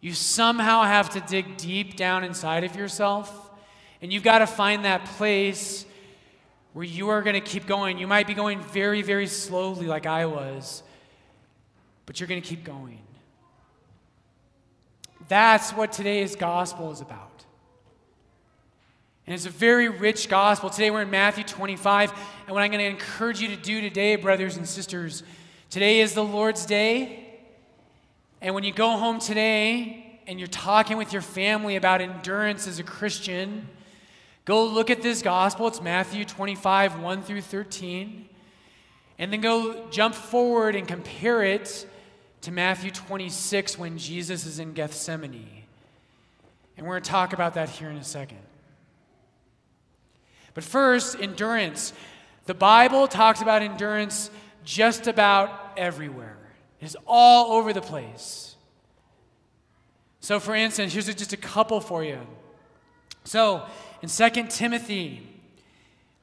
You 0.00 0.14
somehow 0.14 0.82
have 0.82 1.10
to 1.10 1.20
dig 1.20 1.58
deep 1.58 1.94
down 1.94 2.24
inside 2.24 2.64
of 2.64 2.74
yourself, 2.74 3.50
and 4.02 4.12
you've 4.12 4.24
got 4.24 4.38
to 4.38 4.48
find 4.48 4.84
that 4.84 5.04
place 5.04 5.84
where 6.72 6.84
you 6.84 7.08
are 7.08 7.22
going 7.22 7.34
to 7.34 7.40
keep 7.40 7.66
going. 7.66 7.98
You 7.98 8.06
might 8.06 8.26
be 8.26 8.34
going 8.34 8.60
very, 8.60 9.02
very 9.02 9.26
slowly, 9.26 9.86
like 9.86 10.06
I 10.06 10.26
was, 10.26 10.82
but 12.06 12.20
you're 12.20 12.28
going 12.28 12.40
to 12.40 12.48
keep 12.48 12.64
going. 12.64 12.98
That's 15.28 15.72
what 15.72 15.92
today's 15.92 16.36
gospel 16.36 16.90
is 16.90 17.00
about. 17.00 17.30
And 19.26 19.34
it's 19.34 19.46
a 19.46 19.50
very 19.50 19.88
rich 19.88 20.28
gospel. 20.28 20.70
Today 20.70 20.90
we're 20.90 21.02
in 21.02 21.10
Matthew 21.10 21.44
25. 21.44 22.12
And 22.46 22.54
what 22.54 22.62
I'm 22.62 22.70
going 22.70 22.84
to 22.84 22.90
encourage 22.90 23.40
you 23.40 23.48
to 23.48 23.56
do 23.56 23.80
today, 23.80 24.16
brothers 24.16 24.56
and 24.56 24.66
sisters, 24.66 25.22
today 25.68 26.00
is 26.00 26.14
the 26.14 26.24
Lord's 26.24 26.66
Day. 26.66 27.38
And 28.40 28.54
when 28.54 28.64
you 28.64 28.72
go 28.72 28.96
home 28.96 29.20
today 29.20 30.20
and 30.26 30.40
you're 30.40 30.48
talking 30.48 30.96
with 30.96 31.12
your 31.12 31.22
family 31.22 31.76
about 31.76 32.00
endurance 32.00 32.66
as 32.66 32.80
a 32.80 32.82
Christian, 32.82 33.68
go 34.44 34.64
look 34.64 34.90
at 34.90 35.02
this 35.02 35.22
gospel. 35.22 35.68
It's 35.68 35.80
Matthew 35.80 36.24
25, 36.24 37.00
1 37.00 37.22
through 37.22 37.42
13. 37.42 38.28
And 39.18 39.32
then 39.32 39.40
go 39.40 39.88
jump 39.90 40.14
forward 40.14 40.74
and 40.74 40.88
compare 40.88 41.42
it 41.42 41.86
to 42.42 42.52
Matthew 42.52 42.90
26 42.90 43.78
when 43.78 43.98
Jesus 43.98 44.46
is 44.46 44.58
in 44.58 44.72
Gethsemane. 44.72 45.64
And 46.76 46.86
we're 46.86 46.94
going 46.94 47.02
to 47.02 47.10
talk 47.10 47.32
about 47.32 47.54
that 47.54 47.68
here 47.68 47.90
in 47.90 47.96
a 47.96 48.04
second. 48.04 48.38
But 50.54 50.64
first, 50.64 51.20
endurance. 51.20 51.92
The 52.46 52.54
Bible 52.54 53.06
talks 53.06 53.42
about 53.42 53.62
endurance 53.62 54.30
just 54.64 55.06
about 55.06 55.72
everywhere, 55.76 56.36
it's 56.80 56.96
all 57.06 57.52
over 57.52 57.72
the 57.72 57.80
place. 57.80 58.56
So, 60.20 60.38
for 60.38 60.54
instance, 60.54 60.92
here's 60.92 61.06
just 61.06 61.32
a 61.32 61.38
couple 61.38 61.80
for 61.80 62.04
you. 62.04 62.18
So, 63.24 63.66
in 64.02 64.08
2 64.08 64.46
Timothy, 64.48 65.26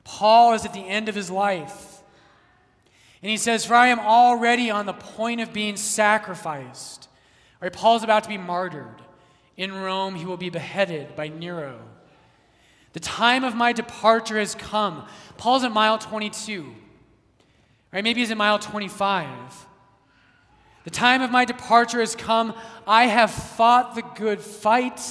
Paul 0.03 0.53
is 0.53 0.65
at 0.65 0.73
the 0.73 0.87
end 0.87 1.09
of 1.09 1.15
his 1.15 1.29
life. 1.29 2.01
And 3.21 3.29
he 3.29 3.37
says, 3.37 3.65
For 3.65 3.75
I 3.75 3.87
am 3.87 3.99
already 3.99 4.69
on 4.69 4.85
the 4.85 4.93
point 4.93 5.41
of 5.41 5.53
being 5.53 5.75
sacrificed. 5.75 7.09
Right, 7.61 7.73
Paul's 7.73 8.03
about 8.03 8.23
to 8.23 8.29
be 8.29 8.37
martyred. 8.37 9.01
In 9.57 9.73
Rome, 9.73 10.15
he 10.15 10.25
will 10.25 10.37
be 10.37 10.49
beheaded 10.51 11.15
by 11.15 11.27
Nero. 11.27 11.79
The 12.93 12.99
time 12.99 13.43
of 13.43 13.55
my 13.55 13.73
departure 13.73 14.39
has 14.39 14.55
come. 14.55 15.05
Paul's 15.37 15.63
at 15.63 15.71
mile 15.71 15.97
22. 15.97 16.73
Right? 17.91 18.03
Maybe 18.03 18.21
he's 18.21 18.31
at 18.31 18.37
mile 18.37 18.59
25. 18.59 19.27
The 20.83 20.89
time 20.89 21.21
of 21.21 21.31
my 21.31 21.43
departure 21.43 21.99
has 21.99 22.15
come. 22.15 22.53
I 22.87 23.07
have 23.07 23.31
fought 23.31 23.95
the 23.95 24.03
good 24.15 24.39
fight. 24.39 25.01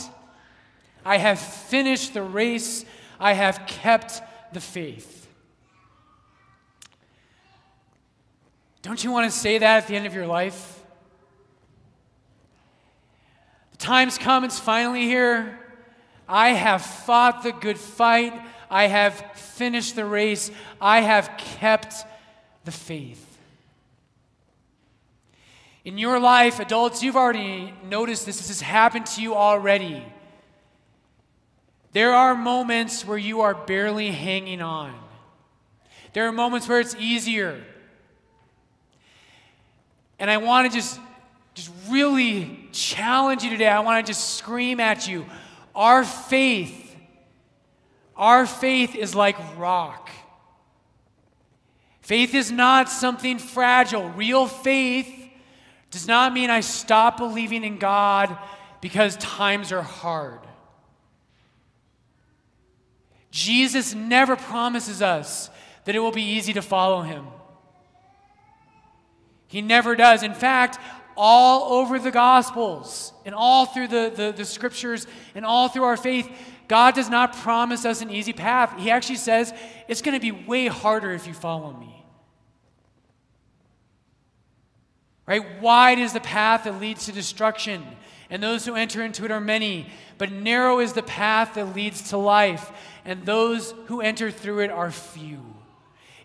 I 1.06 1.18
have 1.18 1.38
finished 1.38 2.14
the 2.14 2.22
race. 2.22 2.84
I 3.20 3.32
have 3.32 3.64
kept 3.68 4.20
the 4.52 4.60
faith. 4.60 5.28
Don't 8.82 9.02
you 9.04 9.12
want 9.12 9.30
to 9.30 9.36
say 9.36 9.58
that 9.58 9.84
at 9.84 9.86
the 9.86 9.94
end 9.94 10.06
of 10.06 10.14
your 10.14 10.26
life? 10.26 10.82
The 13.70 13.76
time's 13.78 14.18
come, 14.18 14.42
it's 14.42 14.58
finally 14.58 15.02
here. 15.02 15.60
I 16.28 16.48
have 16.50 16.82
fought 16.82 17.44
the 17.44 17.52
good 17.52 17.78
fight. 17.78 18.34
I 18.68 18.88
have 18.88 19.14
finished 19.36 19.94
the 19.94 20.04
race. 20.04 20.50
I 20.80 21.02
have 21.02 21.30
kept 21.38 21.94
the 22.64 22.72
faith. 22.72 23.38
In 25.84 25.98
your 25.98 26.18
life, 26.18 26.58
adults, 26.58 27.04
you've 27.04 27.16
already 27.16 27.72
noticed 27.88 28.26
this. 28.26 28.38
This 28.38 28.48
has 28.48 28.60
happened 28.60 29.06
to 29.06 29.22
you 29.22 29.36
already. 29.36 30.02
There 31.96 32.12
are 32.12 32.34
moments 32.34 33.06
where 33.06 33.16
you 33.16 33.40
are 33.40 33.54
barely 33.54 34.10
hanging 34.10 34.60
on. 34.60 34.94
There 36.12 36.28
are 36.28 36.32
moments 36.32 36.68
where 36.68 36.78
it's 36.78 36.94
easier. 36.96 37.64
And 40.18 40.30
I 40.30 40.36
want 40.36 40.70
to 40.70 40.76
just, 40.76 41.00
just 41.54 41.70
really 41.88 42.68
challenge 42.70 43.44
you 43.44 43.48
today. 43.48 43.66
I 43.66 43.80
want 43.80 44.04
to 44.04 44.10
just 44.10 44.34
scream 44.34 44.78
at 44.78 45.08
you. 45.08 45.24
Our 45.74 46.04
faith, 46.04 46.94
our 48.14 48.44
faith 48.44 48.94
is 48.94 49.14
like 49.14 49.38
rock. 49.56 50.10
Faith 52.02 52.34
is 52.34 52.52
not 52.52 52.90
something 52.90 53.38
fragile. 53.38 54.10
Real 54.10 54.46
faith 54.46 55.30
does 55.90 56.06
not 56.06 56.34
mean 56.34 56.50
I 56.50 56.60
stop 56.60 57.16
believing 57.16 57.64
in 57.64 57.78
God 57.78 58.36
because 58.82 59.16
times 59.16 59.72
are 59.72 59.80
hard. 59.80 60.40
Jesus 63.36 63.94
never 63.94 64.34
promises 64.34 65.02
us 65.02 65.50
that 65.84 65.94
it 65.94 65.98
will 65.98 66.10
be 66.10 66.22
easy 66.22 66.54
to 66.54 66.62
follow 66.62 67.02
him. 67.02 67.26
He 69.46 69.60
never 69.60 69.94
does. 69.94 70.22
In 70.22 70.32
fact, 70.32 70.78
all 71.18 71.74
over 71.74 71.98
the 71.98 72.10
Gospels 72.10 73.12
and 73.26 73.34
all 73.34 73.66
through 73.66 73.88
the, 73.88 74.10
the, 74.14 74.32
the, 74.34 74.46
scriptures 74.46 75.06
and 75.34 75.44
all 75.44 75.68
through 75.68 75.84
our 75.84 75.98
faith, 75.98 76.30
God 76.66 76.94
does 76.94 77.10
not 77.10 77.36
promise 77.36 77.84
us 77.84 78.00
an 78.00 78.10
easy 78.10 78.32
path. 78.32 78.74
He 78.78 78.90
actually 78.90 79.16
says 79.16 79.52
it's 79.86 80.00
going 80.00 80.18
to 80.18 80.20
be 80.20 80.32
way 80.32 80.68
harder 80.68 81.12
if 81.12 81.26
you 81.26 81.34
follow 81.34 81.74
me. 81.74 82.06
Right? 85.26 85.60
Wide 85.60 85.98
is 85.98 86.14
the 86.14 86.20
path 86.20 86.64
that 86.64 86.80
leads 86.80 87.04
to 87.04 87.12
destruction, 87.12 87.84
and 88.30 88.42
those 88.42 88.64
who 88.64 88.76
enter 88.76 89.02
into 89.02 89.26
it 89.26 89.30
are 89.30 89.40
many. 89.40 89.90
But 90.16 90.32
narrow 90.32 90.78
is 90.78 90.94
the 90.94 91.02
path 91.02 91.54
that 91.54 91.74
leads 91.74 92.10
to 92.10 92.16
life, 92.16 92.72
and 93.06 93.24
those 93.24 93.72
who 93.86 94.00
enter 94.00 94.30
through 94.30 94.58
it 94.58 94.70
are 94.70 94.90
few. 94.90 95.40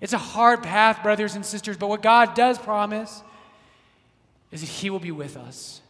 It's 0.02 0.14
a 0.14 0.18
hard 0.18 0.64
path, 0.64 1.04
brothers 1.04 1.36
and 1.36 1.46
sisters, 1.46 1.78
but 1.78 1.88
what 1.88 2.02
God 2.02 2.34
does 2.34 2.58
promise 2.58 3.22
is 4.52 4.62
that 4.62 4.68
He 4.68 4.90
will 4.90 5.00
be 5.00 5.12
with 5.12 5.38
us. 5.38 5.82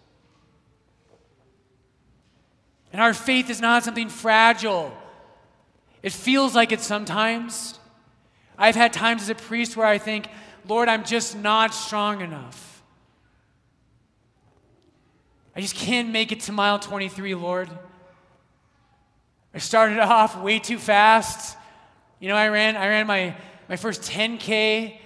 And 2.92 3.02
our 3.02 3.14
faith 3.14 3.50
is 3.50 3.62
not 3.62 3.84
something 3.84 4.10
fragile. 4.10 4.96
It 6.04 6.12
feels 6.12 6.54
like 6.54 6.74
it 6.74 6.82
sometimes. 6.82 7.80
I've 8.58 8.76
had 8.76 8.92
times 8.92 9.24
as 9.24 9.30
a 9.30 9.36
priest 9.36 9.78
where 9.78 9.88
I 9.88 9.98
think, 9.98 10.28
Lord, 10.68 10.90
I'm 10.90 11.06
just 11.06 11.38
not 11.38 11.74
strong 11.74 12.20
enough. 12.20 12.84
I 15.56 15.62
just 15.62 15.76
can't 15.76 16.10
make 16.10 16.34
it 16.34 16.42
to 16.42 16.52
mile 16.52 16.80
23, 16.80 17.34
Lord. 17.36 17.70
I 19.54 19.60
started 19.60 20.00
off 20.00 20.38
way 20.42 20.60
too 20.60 20.78
fast. 20.78 21.58
You 22.20 22.30
know, 22.30 22.36
I 22.36 22.50
ran, 22.50 22.78
I 22.78 22.88
ran 22.88 23.08
my, 23.08 23.36
my 23.68 23.76
first 23.76 24.02
10K, 24.04 24.98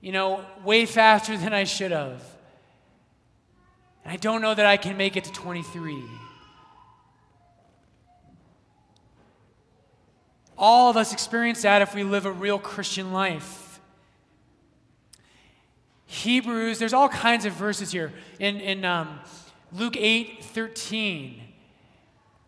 you 0.00 0.12
know, 0.12 0.44
way 0.64 0.86
faster 0.86 1.36
than 1.36 1.52
I 1.52 1.64
should 1.64 1.90
have. 1.90 2.22
And 4.04 4.12
I 4.12 4.16
don't 4.16 4.42
know 4.42 4.54
that 4.54 4.66
I 4.66 4.76
can 4.76 4.96
make 4.96 5.16
it 5.16 5.24
to 5.24 5.32
23. 5.32 6.02
All 10.56 10.90
of 10.90 10.96
us 10.98 11.12
experience 11.12 11.62
that 11.62 11.80
if 11.80 11.94
we 11.94 12.04
live 12.04 12.26
a 12.26 12.32
real 12.32 12.58
Christian 12.58 13.12
life. 13.12 13.80
Hebrews, 16.04 16.78
there's 16.78 16.92
all 16.92 17.08
kinds 17.08 17.46
of 17.46 17.54
verses 17.54 17.92
here. 17.92 18.12
In, 18.38 18.60
in 18.60 18.84
um, 18.84 19.20
Luke 19.72 19.96
8 19.96 20.44
13. 20.44 21.40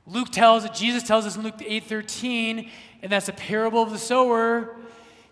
Luke 0.06 0.30
tells, 0.30 0.64
it, 0.64 0.74
Jesus 0.74 1.02
tells 1.02 1.26
us 1.26 1.36
in 1.36 1.42
Luke 1.42 1.60
8 1.64 1.84
13, 1.84 2.70
and 3.02 3.12
that's 3.12 3.28
a 3.28 3.32
parable 3.32 3.82
of 3.82 3.90
the 3.90 3.98
sower. 3.98 4.76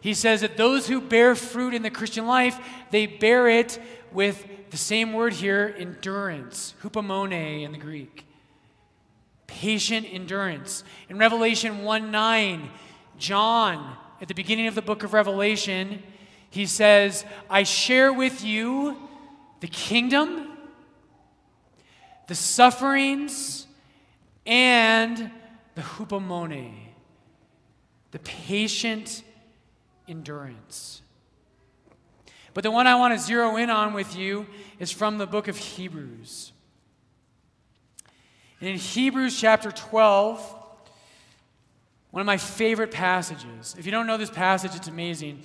He 0.00 0.14
says 0.14 0.40
that 0.40 0.56
those 0.56 0.86
who 0.86 1.00
bear 1.00 1.34
fruit 1.34 1.74
in 1.74 1.82
the 1.82 1.90
Christian 1.90 2.26
life, 2.26 2.58
they 2.90 3.06
bear 3.06 3.48
it 3.48 3.78
with 4.12 4.46
the 4.70 4.76
same 4.76 5.12
word 5.12 5.32
here, 5.32 5.74
endurance, 5.78 6.74
hupomone 6.82 7.64
in 7.64 7.72
the 7.72 7.78
Greek. 7.78 8.24
Patient 9.46 10.06
endurance. 10.10 10.84
In 11.08 11.18
Revelation 11.18 11.82
1 11.82 12.10
9, 12.10 12.70
John, 13.18 13.96
at 14.20 14.28
the 14.28 14.34
beginning 14.34 14.68
of 14.68 14.74
the 14.74 14.82
book 14.82 15.02
of 15.02 15.12
Revelation, 15.12 16.02
he 16.48 16.66
says, 16.66 17.24
I 17.48 17.64
share 17.64 18.12
with 18.12 18.44
you 18.44 18.96
the 19.60 19.68
kingdom 19.68 20.48
the 22.26 22.34
sufferings, 22.34 23.66
and 24.50 25.30
the 25.76 25.80
hupomone, 25.80 26.74
the 28.10 28.18
patient 28.18 29.22
endurance. 30.08 31.02
But 32.52 32.64
the 32.64 32.70
one 32.72 32.88
I 32.88 32.96
want 32.96 33.14
to 33.14 33.24
zero 33.24 33.56
in 33.56 33.70
on 33.70 33.94
with 33.94 34.16
you 34.16 34.46
is 34.80 34.90
from 34.90 35.18
the 35.18 35.26
book 35.26 35.46
of 35.46 35.56
Hebrews. 35.56 36.50
And 38.60 38.68
in 38.68 38.76
Hebrews 38.76 39.40
chapter 39.40 39.70
12, 39.70 40.56
one 42.10 42.20
of 42.20 42.26
my 42.26 42.36
favorite 42.36 42.90
passages. 42.90 43.76
If 43.78 43.86
you 43.86 43.92
don't 43.92 44.08
know 44.08 44.16
this 44.16 44.30
passage, 44.30 44.74
it's 44.74 44.88
amazing. 44.88 45.42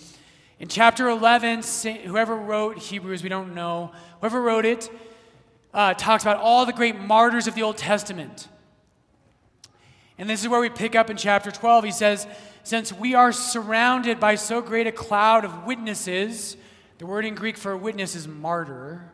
In 0.60 0.68
chapter 0.68 1.10
11, 1.10 1.62
whoever 2.06 2.36
wrote 2.36 2.80
Hebrews, 2.80 3.22
we 3.22 3.30
don't 3.30 3.54
know, 3.54 3.92
whoever 4.20 4.42
wrote 4.42 4.66
it, 4.66 4.90
uh, 5.76 5.94
talks 5.94 6.24
about 6.24 6.38
all 6.38 6.66
the 6.66 6.74
great 6.74 7.00
martyrs 7.00 7.46
of 7.46 7.54
the 7.54 7.62
Old 7.62 7.78
Testament. 7.78 8.48
And 10.18 10.30
this 10.30 10.42
is 10.42 10.48
where 10.48 10.62
we 10.62 10.70
pick 10.70 10.96
up 10.96 11.10
in 11.10 11.18
chapter 11.18 11.52
12. 11.52 11.86
He 11.86 11.92
says, 11.92 12.28
Since 12.64 12.94
we 12.94 13.16
are 13.16 13.32
surrounded 13.32 14.20
by 14.20 14.36
so 14.36 14.62
great 14.62 14.88
a 14.88 14.92
cloud 14.92 15.44
of 15.44 15.66
witnesses, 15.66 16.56
the 16.98 17.06
word 17.06 17.26
in 17.26 17.36
Greek 17.36 17.58
for 17.58 17.76
witness 17.76 18.16
is 18.16 18.28
martyr. 18.28 19.12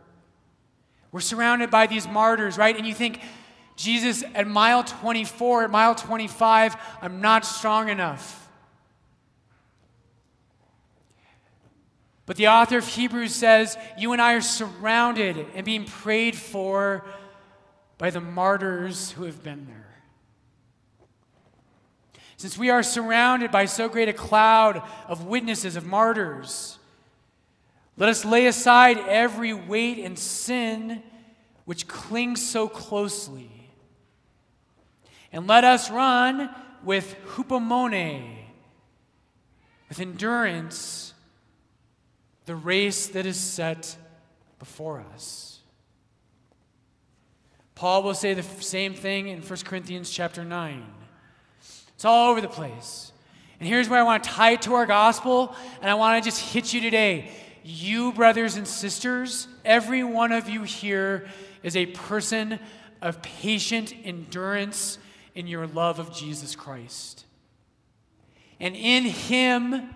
We're 1.11 1.19
surrounded 1.19 1.71
by 1.71 1.87
these 1.87 2.07
martyrs, 2.07 2.57
right? 2.57 2.75
And 2.75 2.85
you 2.85 2.93
think, 2.93 3.21
Jesus, 3.75 4.23
at 4.35 4.47
mile 4.47 4.83
24, 4.83 5.65
at 5.65 5.71
mile 5.71 5.95
25, 5.95 6.75
I'm 7.01 7.19
not 7.19 7.45
strong 7.45 7.89
enough. 7.89 8.37
But 12.27 12.37
the 12.37 12.47
author 12.47 12.77
of 12.77 12.87
Hebrews 12.87 13.33
says, 13.33 13.77
You 13.97 14.13
and 14.13 14.21
I 14.21 14.33
are 14.33 14.41
surrounded 14.41 15.45
and 15.55 15.65
being 15.65 15.85
prayed 15.85 16.35
for 16.35 17.03
by 17.97 18.09
the 18.09 18.21
martyrs 18.21 19.11
who 19.11 19.23
have 19.23 19.43
been 19.43 19.65
there. 19.65 19.80
Since 22.41 22.57
we 22.57 22.71
are 22.71 22.81
surrounded 22.81 23.51
by 23.51 23.65
so 23.65 23.87
great 23.87 24.09
a 24.09 24.13
cloud 24.13 24.81
of 25.07 25.25
witnesses, 25.25 25.75
of 25.75 25.85
martyrs, 25.85 26.79
let 27.97 28.09
us 28.09 28.25
lay 28.25 28.47
aside 28.47 28.97
every 28.97 29.53
weight 29.53 29.99
and 29.99 30.17
sin 30.17 31.03
which 31.65 31.87
clings 31.87 32.43
so 32.43 32.67
closely. 32.67 33.69
And 35.31 35.45
let 35.45 35.63
us 35.63 35.91
run 35.91 36.49
with 36.83 37.15
hupomone, 37.35 38.37
with 39.87 39.99
endurance 39.99 41.13
the 42.47 42.55
race 42.55 43.05
that 43.05 43.27
is 43.27 43.37
set 43.39 43.95
before 44.57 45.05
us. 45.13 45.59
Paul 47.75 48.01
will 48.01 48.15
say 48.15 48.33
the 48.33 48.41
same 48.41 48.95
thing 48.95 49.27
in 49.27 49.43
1 49.43 49.59
Corinthians 49.59 50.09
chapter 50.09 50.43
9. 50.43 51.00
It's 52.01 52.05
all 52.05 52.31
over 52.31 52.41
the 52.41 52.47
place. 52.47 53.11
And 53.59 53.69
here's 53.69 53.87
where 53.87 53.99
I 53.99 54.01
want 54.01 54.23
to 54.23 54.29
tie 54.31 54.53
it 54.53 54.63
to 54.63 54.73
our 54.73 54.87
gospel, 54.87 55.55
and 55.83 55.91
I 55.91 55.93
want 55.93 56.23
to 56.23 56.27
just 56.27 56.41
hit 56.41 56.73
you 56.73 56.81
today. 56.81 57.29
You, 57.63 58.11
brothers 58.11 58.55
and 58.55 58.67
sisters, 58.67 59.47
every 59.63 60.03
one 60.03 60.31
of 60.31 60.49
you 60.49 60.63
here 60.63 61.27
is 61.61 61.75
a 61.75 61.85
person 61.85 62.57
of 63.03 63.21
patient 63.21 63.93
endurance 64.03 64.97
in 65.35 65.45
your 65.45 65.67
love 65.67 65.99
of 65.99 66.11
Jesus 66.11 66.55
Christ. 66.55 67.27
And 68.59 68.75
in 68.75 69.03
Him, 69.03 69.93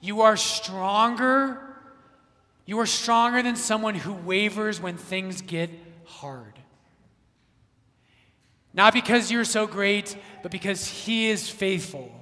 you 0.00 0.22
are 0.22 0.36
stronger 0.36 1.60
you 2.66 2.80
are 2.80 2.86
stronger 2.86 3.44
than 3.44 3.54
someone 3.54 3.94
who 3.94 4.12
wavers 4.12 4.80
when 4.80 4.96
things 4.96 5.40
get 5.40 5.70
hard. 6.04 6.58
Not 8.74 8.92
because 8.92 9.30
you're 9.30 9.44
so 9.44 9.68
great, 9.68 10.16
but 10.44 10.52
because 10.52 10.86
He 10.86 11.30
is 11.30 11.48
faithful. 11.48 12.12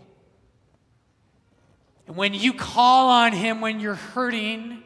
And 2.07 2.15
when 2.15 2.35
you 2.35 2.53
call 2.53 3.09
on 3.09 3.33
Him 3.33 3.61
when 3.61 3.81
you're 3.81 3.97
hurting, 3.97 4.81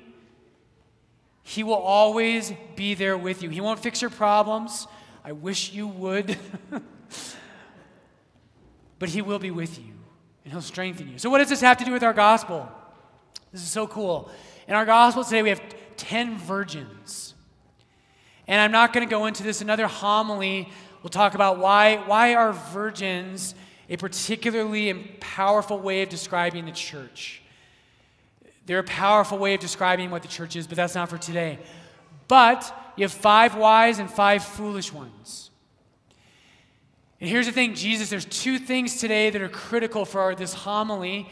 He 1.42 1.62
will 1.62 1.74
always 1.74 2.54
be 2.76 2.94
there 2.94 3.18
with 3.18 3.42
you. 3.42 3.50
He 3.50 3.60
won't 3.60 3.78
fix 3.78 4.00
your 4.00 4.08
problems. 4.08 4.86
I 5.22 5.32
wish 5.32 5.70
you 5.74 5.86
would. 5.86 6.38
but 8.98 9.10
He 9.10 9.20
will 9.20 9.38
be 9.38 9.50
with 9.50 9.78
you, 9.78 9.92
and 10.44 10.52
He'll 10.54 10.62
strengthen 10.62 11.10
you. 11.10 11.18
So, 11.18 11.28
what 11.28 11.36
does 11.36 11.50
this 11.50 11.60
have 11.60 11.76
to 11.76 11.84
do 11.84 11.92
with 11.92 12.02
our 12.02 12.14
gospel? 12.14 12.66
This 13.52 13.60
is 13.60 13.68
so 13.68 13.86
cool. 13.86 14.30
In 14.66 14.72
our 14.72 14.86
gospel 14.86 15.24
today, 15.24 15.42
we 15.42 15.50
have 15.50 15.60
10 15.98 16.38
virgins. 16.38 17.34
And 18.48 18.62
I'm 18.62 18.72
not 18.72 18.94
going 18.94 19.06
to 19.06 19.10
go 19.10 19.26
into 19.26 19.42
this. 19.42 19.60
Another 19.60 19.88
homily 19.88 20.70
will 21.06 21.10
talk 21.10 21.36
about 21.36 21.58
why, 21.58 21.98
why 21.98 22.34
are 22.34 22.52
virgins 22.52 23.54
a 23.88 23.96
particularly 23.96 24.92
powerful 25.20 25.78
way 25.78 26.02
of 26.02 26.08
describing 26.08 26.64
the 26.64 26.72
church. 26.72 27.40
They're 28.66 28.80
a 28.80 28.82
powerful 28.82 29.38
way 29.38 29.54
of 29.54 29.60
describing 29.60 30.10
what 30.10 30.22
the 30.22 30.28
church 30.28 30.56
is, 30.56 30.66
but 30.66 30.74
that's 30.74 30.96
not 30.96 31.08
for 31.08 31.16
today. 31.16 31.60
But 32.26 32.76
you 32.96 33.04
have 33.04 33.12
five 33.12 33.54
wise 33.54 34.00
and 34.00 34.10
five 34.10 34.42
foolish 34.42 34.92
ones. 34.92 35.52
And 37.20 37.30
here's 37.30 37.46
the 37.46 37.52
thing 37.52 37.76
Jesus, 37.76 38.10
there's 38.10 38.24
two 38.24 38.58
things 38.58 38.98
today 38.98 39.30
that 39.30 39.40
are 39.40 39.48
critical 39.48 40.06
for 40.06 40.20
our, 40.20 40.34
this 40.34 40.54
homily. 40.54 41.28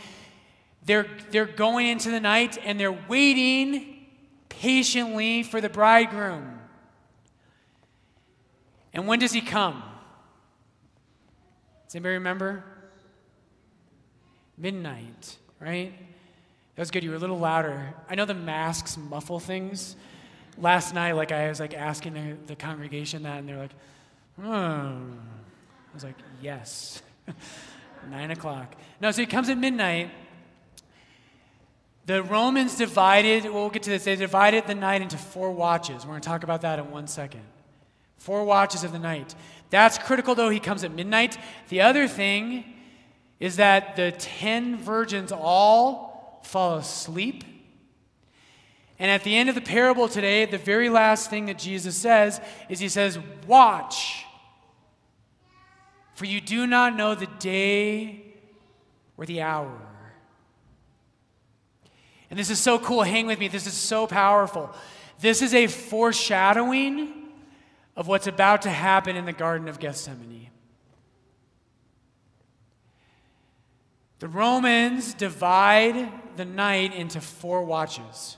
They're, 0.85 1.09
they're 1.33 1.47
going 1.47 1.89
into 1.89 2.13
the 2.13 2.21
night 2.21 2.59
and 2.63 2.79
they're 2.79 2.97
waiting 3.09 4.07
patiently 4.49 5.43
for 5.43 5.61
the 5.61 5.69
bridegroom. 5.69 6.54
And 8.95 9.07
when 9.09 9.19
does 9.19 9.33
he 9.33 9.41
come? 9.41 9.83
Does 11.87 11.97
anybody 11.97 12.15
remember? 12.15 12.65
Midnight, 14.57 15.37
right? 15.61 15.93
That 16.77 16.83
was 16.83 16.91
good. 16.91 17.03
You 17.03 17.11
were 17.11 17.17
a 17.17 17.21
little 17.21 17.39
louder. 17.39 17.95
I 18.09 18.15
know 18.15 18.25
the 18.25 18.35
masks 18.35 18.97
muffle 18.97 19.41
things. 19.41 19.97
Last 20.57 20.95
night, 20.95 21.13
like 21.13 21.33
I 21.33 21.49
was 21.49 21.59
like 21.59 21.75
asking 21.75 22.15
the, 22.15 22.37
the 22.47 22.57
congregation 22.57 23.25
that, 23.25 23.39
and 23.39 23.49
they're 23.49 23.59
like, 23.59 23.73
hmm. 24.37 24.45
I 24.45 25.95
was 25.95 26.05
like, 26.05 26.17
yes. 26.41 27.03
Nine 28.11 28.31
o'clock. 28.31 28.75
No, 29.01 29.11
so 29.11 29.23
he 29.23 29.27
comes 29.27 29.49
at 29.49 29.59
midnight. 29.59 30.11
The 32.07 32.23
Romans 32.23 32.77
divided, 32.77 33.45
we'll 33.45 33.71
get 33.71 33.83
to 33.85 33.91
this, 33.91 34.05
they 34.05 34.15
divided 34.15 34.67
the 34.67 34.75
night 34.75 35.01
into 35.01 35.17
four 35.17 35.51
watches. 35.51 36.05
We're 36.05 36.13
going 36.13 36.21
to 36.21 36.29
talk 36.29 36.45
about 36.45 36.61
that 36.61 36.79
in 36.79 36.91
one 36.91 37.07
second. 37.07 37.43
Four 38.17 38.45
watches 38.45 38.85
of 38.85 38.93
the 38.93 38.99
night. 38.99 39.35
That's 39.71 39.99
critical, 39.99 40.35
though. 40.35 40.51
He 40.51 40.61
comes 40.61 40.85
at 40.85 40.93
midnight. 40.93 41.37
The 41.69 41.81
other 41.81 42.09
thing 42.09 42.65
is 43.41 43.57
that 43.57 43.97
the 43.97 44.13
ten 44.13 44.77
virgins 44.77 45.33
all 45.33 46.41
fall 46.45 46.77
asleep. 46.77 47.45
And 48.99 49.11
at 49.11 49.25
the 49.25 49.37
end 49.37 49.49
of 49.49 49.55
the 49.55 49.61
parable 49.61 50.09
today, 50.09 50.45
the 50.45 50.59
very 50.59 50.89
last 50.89 51.29
thing 51.29 51.47
that 51.47 51.59
Jesus 51.59 51.97
says 51.97 52.41
is 52.69 52.79
He 52.79 52.89
says, 52.89 53.19
Watch. 53.47 54.25
For 56.15 56.27
you 56.27 56.41
do 56.41 56.67
not 56.67 56.97
know 56.97 57.15
the 57.15 57.27
day 57.41 58.23
or 59.17 59.27
the 59.27 59.43
hour. 59.43 59.81
And 62.31 62.39
this 62.39 62.51
is 62.51 62.61
so 62.61 62.79
cool. 62.79 63.03
Hang 63.03 63.27
with 63.27 63.39
me. 63.39 63.49
This 63.49 63.67
is 63.67 63.75
so 63.75 64.07
powerful. 64.07 64.73
This 65.21 65.43
is 65.43 65.55
a 65.55 65.67
foreshadowing 65.67 67.24
of 67.97 68.09
what's 68.09 68.27
about 68.27 68.63
to 68.63 68.71
happen 68.71 69.17
in 69.17 69.25
the 69.25 69.33
Garden 69.33 69.69
of 69.69 69.79
Gethsemane. 69.79 70.51
The 74.19 74.29
Romans 74.29 75.15
divide 75.15 76.11
the 76.37 76.45
night 76.45 76.95
into 76.95 77.21
four 77.21 77.65
watches. 77.65 78.37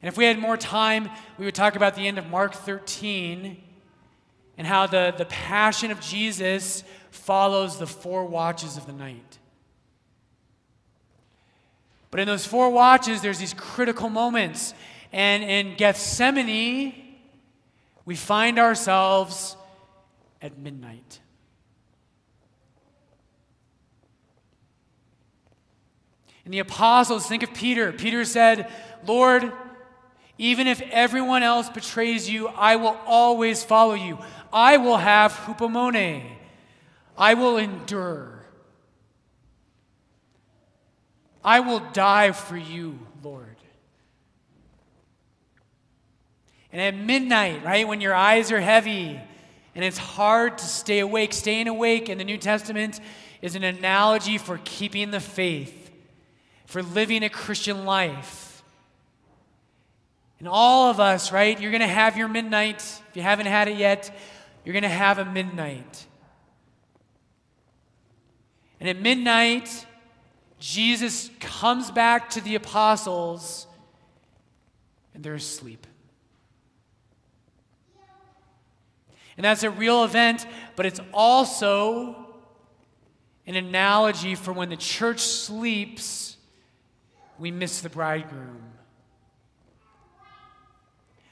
And 0.00 0.08
if 0.08 0.16
we 0.16 0.24
had 0.24 0.38
more 0.38 0.56
time, 0.56 1.08
we 1.38 1.44
would 1.44 1.54
talk 1.54 1.76
about 1.76 1.94
the 1.94 2.06
end 2.06 2.18
of 2.18 2.28
Mark 2.28 2.54
13 2.54 3.60
and 4.58 4.66
how 4.66 4.86
the, 4.86 5.14
the 5.16 5.24
passion 5.26 5.90
of 5.90 6.00
Jesus 6.00 6.84
follows 7.10 7.78
the 7.78 7.86
four 7.86 8.24
watches 8.24 8.76
of 8.76 8.86
the 8.86 8.92
night. 8.92 9.38
But 12.10 12.20
in 12.20 12.26
those 12.26 12.44
four 12.44 12.70
watches, 12.70 13.22
there's 13.22 13.38
these 13.38 13.54
critical 13.54 14.10
moments. 14.10 14.74
And 15.12 15.42
in 15.42 15.76
Gethsemane, 15.76 17.01
we 18.04 18.16
find 18.16 18.58
ourselves 18.58 19.56
at 20.40 20.58
midnight. 20.58 21.20
And 26.44 26.52
the 26.52 26.58
apostles, 26.58 27.26
think 27.26 27.42
of 27.42 27.54
Peter. 27.54 27.92
Peter 27.92 28.24
said, 28.24 28.70
Lord, 29.06 29.52
even 30.38 30.66
if 30.66 30.82
everyone 30.90 31.42
else 31.42 31.68
betrays 31.68 32.28
you, 32.28 32.48
I 32.48 32.76
will 32.76 32.98
always 33.06 33.62
follow 33.62 33.94
you. 33.94 34.18
I 34.52 34.76
will 34.78 34.96
have 34.96 35.32
hupomone. 35.32 36.24
I 37.16 37.34
will 37.34 37.58
endure. 37.58 38.44
I 41.44 41.60
will 41.60 41.80
die 41.92 42.32
for 42.32 42.56
you, 42.56 42.98
Lord. 43.22 43.51
And 46.72 46.80
at 46.80 46.96
midnight, 46.96 47.64
right, 47.64 47.86
when 47.86 48.00
your 48.00 48.14
eyes 48.14 48.50
are 48.50 48.60
heavy 48.60 49.20
and 49.74 49.84
it's 49.84 49.98
hard 49.98 50.58
to 50.58 50.64
stay 50.64 51.00
awake, 51.00 51.32
staying 51.34 51.68
awake 51.68 52.08
in 52.08 52.16
the 52.18 52.24
New 52.24 52.38
Testament 52.38 52.98
is 53.42 53.54
an 53.54 53.64
analogy 53.64 54.38
for 54.38 54.58
keeping 54.64 55.10
the 55.10 55.20
faith, 55.20 55.90
for 56.66 56.82
living 56.82 57.22
a 57.22 57.28
Christian 57.28 57.84
life. 57.84 58.62
And 60.38 60.48
all 60.48 60.90
of 60.90 60.98
us, 60.98 61.30
right, 61.30 61.60
you're 61.60 61.70
going 61.70 61.82
to 61.82 61.86
have 61.86 62.16
your 62.16 62.28
midnight. 62.28 62.78
If 62.78 63.16
you 63.16 63.22
haven't 63.22 63.46
had 63.46 63.68
it 63.68 63.76
yet, 63.76 64.10
you're 64.64 64.72
going 64.72 64.82
to 64.82 64.88
have 64.88 65.18
a 65.18 65.24
midnight. 65.24 66.06
And 68.80 68.88
at 68.88 69.00
midnight, 69.00 69.86
Jesus 70.58 71.30
comes 71.38 71.90
back 71.90 72.30
to 72.30 72.40
the 72.40 72.54
apostles 72.54 73.66
and 75.14 75.22
they're 75.22 75.34
asleep. 75.34 75.86
And 79.36 79.44
that's 79.44 79.62
a 79.62 79.70
real 79.70 80.04
event, 80.04 80.46
but 80.76 80.86
it's 80.86 81.00
also 81.12 82.26
an 83.46 83.56
analogy 83.56 84.34
for 84.34 84.52
when 84.52 84.68
the 84.68 84.76
church 84.76 85.20
sleeps, 85.20 86.36
we 87.38 87.50
miss 87.50 87.80
the 87.80 87.88
bridegroom. 87.88 88.62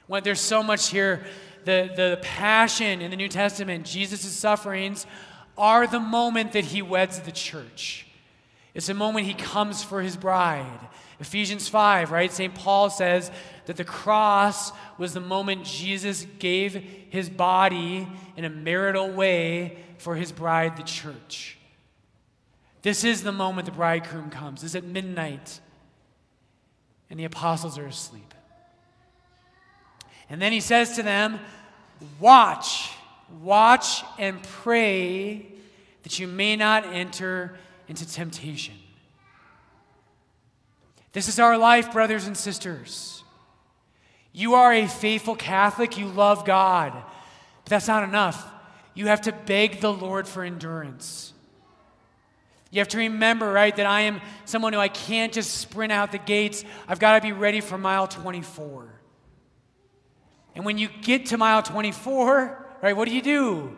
When 0.07 0.23
there's 0.23 0.41
so 0.41 0.61
much 0.61 0.89
here 0.89 1.25
the, 1.63 1.91
the 1.95 2.19
passion 2.21 3.01
in 3.01 3.11
the 3.11 3.17
New 3.17 3.29
Testament, 3.29 3.85
Jesus' 3.85 4.31
sufferings, 4.31 5.05
are 5.57 5.85
the 5.85 5.99
moment 5.99 6.53
that 6.53 6.65
he 6.65 6.81
weds 6.81 7.19
the 7.19 7.31
church. 7.31 8.07
It's 8.73 8.87
the 8.87 8.93
moment 8.93 9.27
he 9.27 9.33
comes 9.33 9.83
for 9.83 10.01
his 10.01 10.17
bride. 10.17 10.79
Ephesians 11.19 11.67
5, 11.67 12.11
right? 12.11 12.31
St. 12.31 12.55
Paul 12.55 12.89
says 12.89 13.31
that 13.71 13.77
the 13.77 13.85
cross 13.85 14.73
was 14.97 15.13
the 15.13 15.21
moment 15.21 15.63
Jesus 15.63 16.27
gave 16.39 16.73
his 17.09 17.29
body 17.29 18.05
in 18.35 18.43
a 18.43 18.49
marital 18.49 19.09
way 19.09 19.77
for 19.97 20.17
his 20.17 20.33
bride, 20.33 20.75
the 20.75 20.83
church. 20.83 21.57
This 22.81 23.05
is 23.05 23.23
the 23.23 23.31
moment 23.31 23.67
the 23.67 23.71
bridegroom 23.71 24.29
comes. 24.29 24.61
It's 24.65 24.75
at 24.75 24.83
midnight, 24.83 25.61
and 27.09 27.17
the 27.17 27.23
apostles 27.23 27.77
are 27.77 27.85
asleep. 27.85 28.33
And 30.29 30.41
then 30.41 30.51
he 30.51 30.59
says 30.59 30.97
to 30.97 31.03
them, 31.03 31.39
Watch, 32.19 32.89
watch 33.41 34.03
and 34.19 34.43
pray 34.43 35.45
that 36.03 36.19
you 36.19 36.27
may 36.27 36.57
not 36.57 36.85
enter 36.87 37.57
into 37.87 38.05
temptation. 38.05 38.75
This 41.13 41.29
is 41.29 41.39
our 41.39 41.57
life, 41.57 41.93
brothers 41.93 42.27
and 42.27 42.35
sisters. 42.35 43.20
You 44.33 44.55
are 44.55 44.73
a 44.73 44.87
faithful 44.87 45.35
Catholic, 45.35 45.97
you 45.97 46.07
love 46.07 46.45
God, 46.45 46.93
but 46.93 47.69
that's 47.69 47.87
not 47.87 48.03
enough. 48.03 48.49
You 48.93 49.07
have 49.07 49.21
to 49.21 49.31
beg 49.31 49.81
the 49.81 49.91
Lord 49.91 50.27
for 50.27 50.43
endurance. 50.43 51.33
You 52.71 52.79
have 52.79 52.87
to 52.89 52.97
remember, 52.97 53.51
right, 53.51 53.75
that 53.75 53.85
I 53.85 54.01
am 54.01 54.21
someone 54.45 54.71
who 54.71 54.79
I 54.79 54.87
can't 54.87 55.33
just 55.33 55.57
sprint 55.57 55.91
out 55.91 56.13
the 56.13 56.17
gates. 56.17 56.63
I've 56.87 56.99
got 56.99 57.15
to 57.15 57.21
be 57.21 57.33
ready 57.33 57.59
for 57.59 57.77
mile 57.77 58.07
24. 58.07 58.87
And 60.55 60.65
when 60.65 60.77
you 60.77 60.87
get 61.01 61.27
to 61.27 61.37
mile 61.37 61.61
24, 61.61 62.65
right, 62.81 62.95
what 62.95 63.07
do 63.09 63.13
you 63.13 63.21
do? 63.21 63.75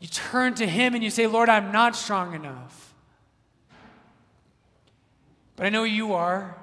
You 0.00 0.08
turn 0.08 0.54
to 0.54 0.66
Him 0.66 0.94
and 0.94 1.04
you 1.04 1.10
say, 1.10 1.26
Lord, 1.26 1.50
I'm 1.50 1.70
not 1.70 1.96
strong 1.96 2.34
enough. 2.34 2.94
But 5.56 5.66
I 5.66 5.68
know 5.68 5.84
you 5.84 6.14
are. 6.14 6.56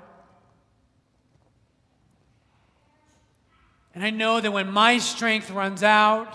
And 3.93 4.03
I 4.03 4.09
know 4.09 4.39
that 4.39 4.51
when 4.51 4.71
my 4.71 4.97
strength 4.99 5.51
runs 5.51 5.83
out, 5.83 6.33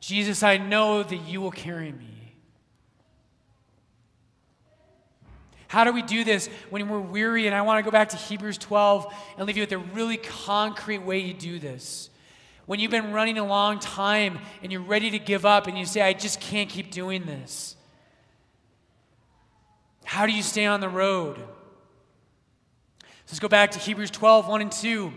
Jesus, 0.00 0.42
I 0.42 0.58
know 0.58 1.02
that 1.02 1.16
you 1.16 1.40
will 1.40 1.50
carry 1.50 1.90
me. 1.90 2.34
How 5.68 5.84
do 5.84 5.92
we 5.92 6.02
do 6.02 6.22
this 6.22 6.48
when 6.70 6.88
we're 6.88 7.00
weary? 7.00 7.46
And 7.46 7.54
I 7.54 7.62
want 7.62 7.78
to 7.78 7.82
go 7.82 7.90
back 7.90 8.10
to 8.10 8.16
Hebrews 8.16 8.58
12 8.58 9.12
and 9.36 9.46
leave 9.46 9.56
you 9.56 9.62
with 9.64 9.72
a 9.72 9.78
really 9.78 10.16
concrete 10.16 10.98
way 10.98 11.18
you 11.18 11.34
do 11.34 11.58
this. 11.58 12.08
When 12.66 12.78
you've 12.78 12.90
been 12.90 13.12
running 13.12 13.38
a 13.38 13.44
long 13.44 13.78
time 13.78 14.38
and 14.62 14.70
you're 14.70 14.80
ready 14.80 15.10
to 15.10 15.18
give 15.18 15.44
up 15.44 15.66
and 15.66 15.76
you 15.76 15.84
say, 15.84 16.02
I 16.02 16.12
just 16.12 16.40
can't 16.40 16.68
keep 16.68 16.90
doing 16.90 17.24
this. 17.26 17.76
How 20.04 20.24
do 20.26 20.32
you 20.32 20.42
stay 20.42 20.66
on 20.66 20.80
the 20.80 20.88
road? 20.88 21.40
Let's 23.26 23.40
go 23.40 23.48
back 23.48 23.72
to 23.72 23.80
Hebrews 23.80 24.12
12, 24.12 24.46
1 24.46 24.60
and 24.62 24.70
2. 24.70 25.12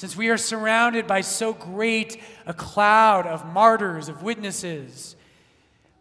Since 0.00 0.16
we 0.16 0.30
are 0.30 0.38
surrounded 0.38 1.06
by 1.06 1.20
so 1.20 1.52
great 1.52 2.22
a 2.46 2.54
cloud 2.54 3.26
of 3.26 3.44
martyrs, 3.44 4.08
of 4.08 4.22
witnesses, 4.22 5.14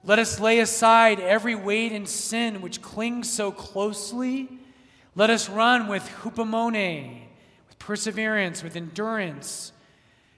let 0.05 0.19
us 0.19 0.39
lay 0.39 0.59
aside 0.59 1.19
every 1.19 1.53
weight 1.53 1.91
and 1.91 2.07
sin 2.07 2.61
which 2.61 2.81
clings 2.81 3.29
so 3.29 3.51
closely. 3.51 4.47
Let 5.15 5.29
us 5.29 5.49
run 5.49 5.89
with 5.89 6.09
hupomone, 6.21 7.23
with 7.67 7.77
perseverance, 7.77 8.63
with 8.63 8.77
endurance, 8.77 9.73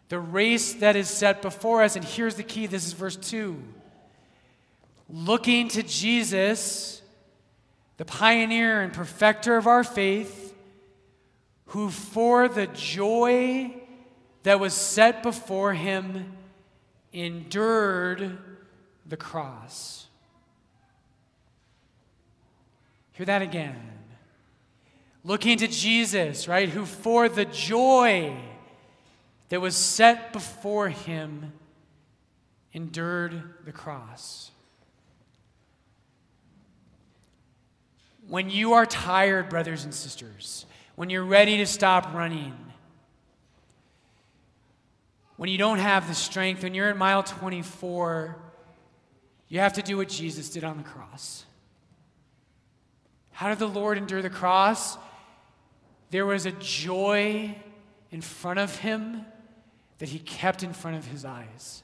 the 0.10 0.18
race 0.18 0.74
that 0.74 0.96
is 0.96 1.08
set 1.08 1.44
before 1.44 1.84
us. 1.84 1.96
And 1.96 2.04
here's 2.04 2.34
the 2.34 2.42
key 2.42 2.66
this 2.66 2.88
is 2.88 2.94
verse 2.94 3.16
2. 3.16 3.62
Looking 5.08 5.68
to 5.68 5.84
Jesus, 5.84 7.04
the 7.98 8.06
pioneer 8.06 8.82
and 8.82 8.92
perfecter 8.92 9.56
of 9.56 9.68
our 9.68 9.84
faith, 9.84 10.51
who 11.72 11.90
for 11.90 12.50
the 12.50 12.68
joy 12.68 13.74
that 14.44 14.60
was 14.60 14.74
set 14.74 15.24
before 15.24 15.74
him 15.74 16.34
endured 17.14 18.38
the 19.06 19.16
cross. 19.16 20.08
Hear 23.14 23.26
that 23.26 23.42
again. 23.42 23.80
Looking 25.24 25.58
to 25.60 25.68
Jesus, 25.70 26.46
right, 26.46 26.68
who 26.68 26.86
for 26.86 27.30
the 27.30 27.46
joy 27.46 28.36
that 29.48 29.62
was 29.62 29.78
set 29.78 30.34
before 30.34 30.90
him 30.90 31.54
endured 32.74 33.42
the 33.64 33.72
cross. 33.72 34.52
When 38.28 38.50
you 38.50 38.74
are 38.74 38.86
tired, 38.86 39.48
brothers 39.48 39.86
and 39.86 39.94
sisters, 39.94 40.66
when 40.96 41.10
you're 41.10 41.24
ready 41.24 41.58
to 41.58 41.66
stop 41.66 42.14
running, 42.14 42.56
when 45.38 45.50
you 45.50 45.58
don't 45.58 45.80
have 45.80 46.08
the 46.08 46.14
strength, 46.14 46.64
when 46.64 46.74
you're 46.74 46.90
at 46.90 46.98
mile 46.98 47.24
24, 47.24 48.38
you 49.48 49.60
have 49.60 49.74
to 49.74 49.82
do 49.82 49.98
what 49.98 50.08
Jesus 50.08 50.50
did 50.50 50.64
on 50.64 50.78
the 50.78 50.84
cross. 50.84 51.46
How 53.32 53.50
did 53.50 53.60
the 53.60 53.68
Lord 53.68 53.98
endure 53.98 54.22
the 54.22 54.30
cross? 54.30 54.98
There 56.12 56.26
was 56.26 56.46
a 56.46 56.52
joy 56.52 57.56
in 58.12 58.22
front 58.22 58.60
of 58.60 58.76
him 58.76 59.26
that 59.98 60.10
he 60.10 60.20
kept 60.20 60.64
in 60.64 60.74
front 60.74 60.98
of 60.98 61.08
his 61.08 61.26
eyes. 61.26 61.84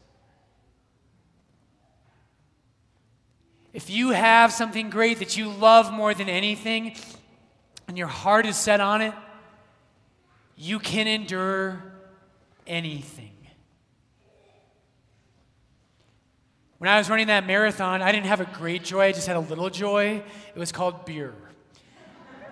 If 3.73 3.89
you 3.89 4.09
have 4.09 4.51
something 4.51 4.89
great 4.89 5.19
that 5.19 5.37
you 5.37 5.49
love 5.49 5.91
more 5.91 6.13
than 6.13 6.29
anything, 6.29 6.95
and 7.87 7.97
your 7.97 8.07
heart 8.07 8.45
is 8.45 8.55
set 8.55 8.79
on 8.79 9.01
it, 9.01 9.13
you 10.55 10.79
can 10.79 11.07
endure 11.07 11.81
anything. 12.65 13.31
When 16.79 16.89
I 16.89 16.97
was 16.97 17.09
running 17.09 17.27
that 17.27 17.47
marathon, 17.47 18.01
I 18.01 18.11
didn't 18.11 18.27
have 18.27 18.41
a 18.41 18.45
great 18.45 18.83
joy, 18.83 19.05
I 19.05 19.11
just 19.11 19.27
had 19.27 19.35
a 19.35 19.41
little 19.41 19.69
joy. 19.69 20.23
It 20.53 20.59
was 20.59 20.71
called 20.71 21.05
beer. 21.05 21.33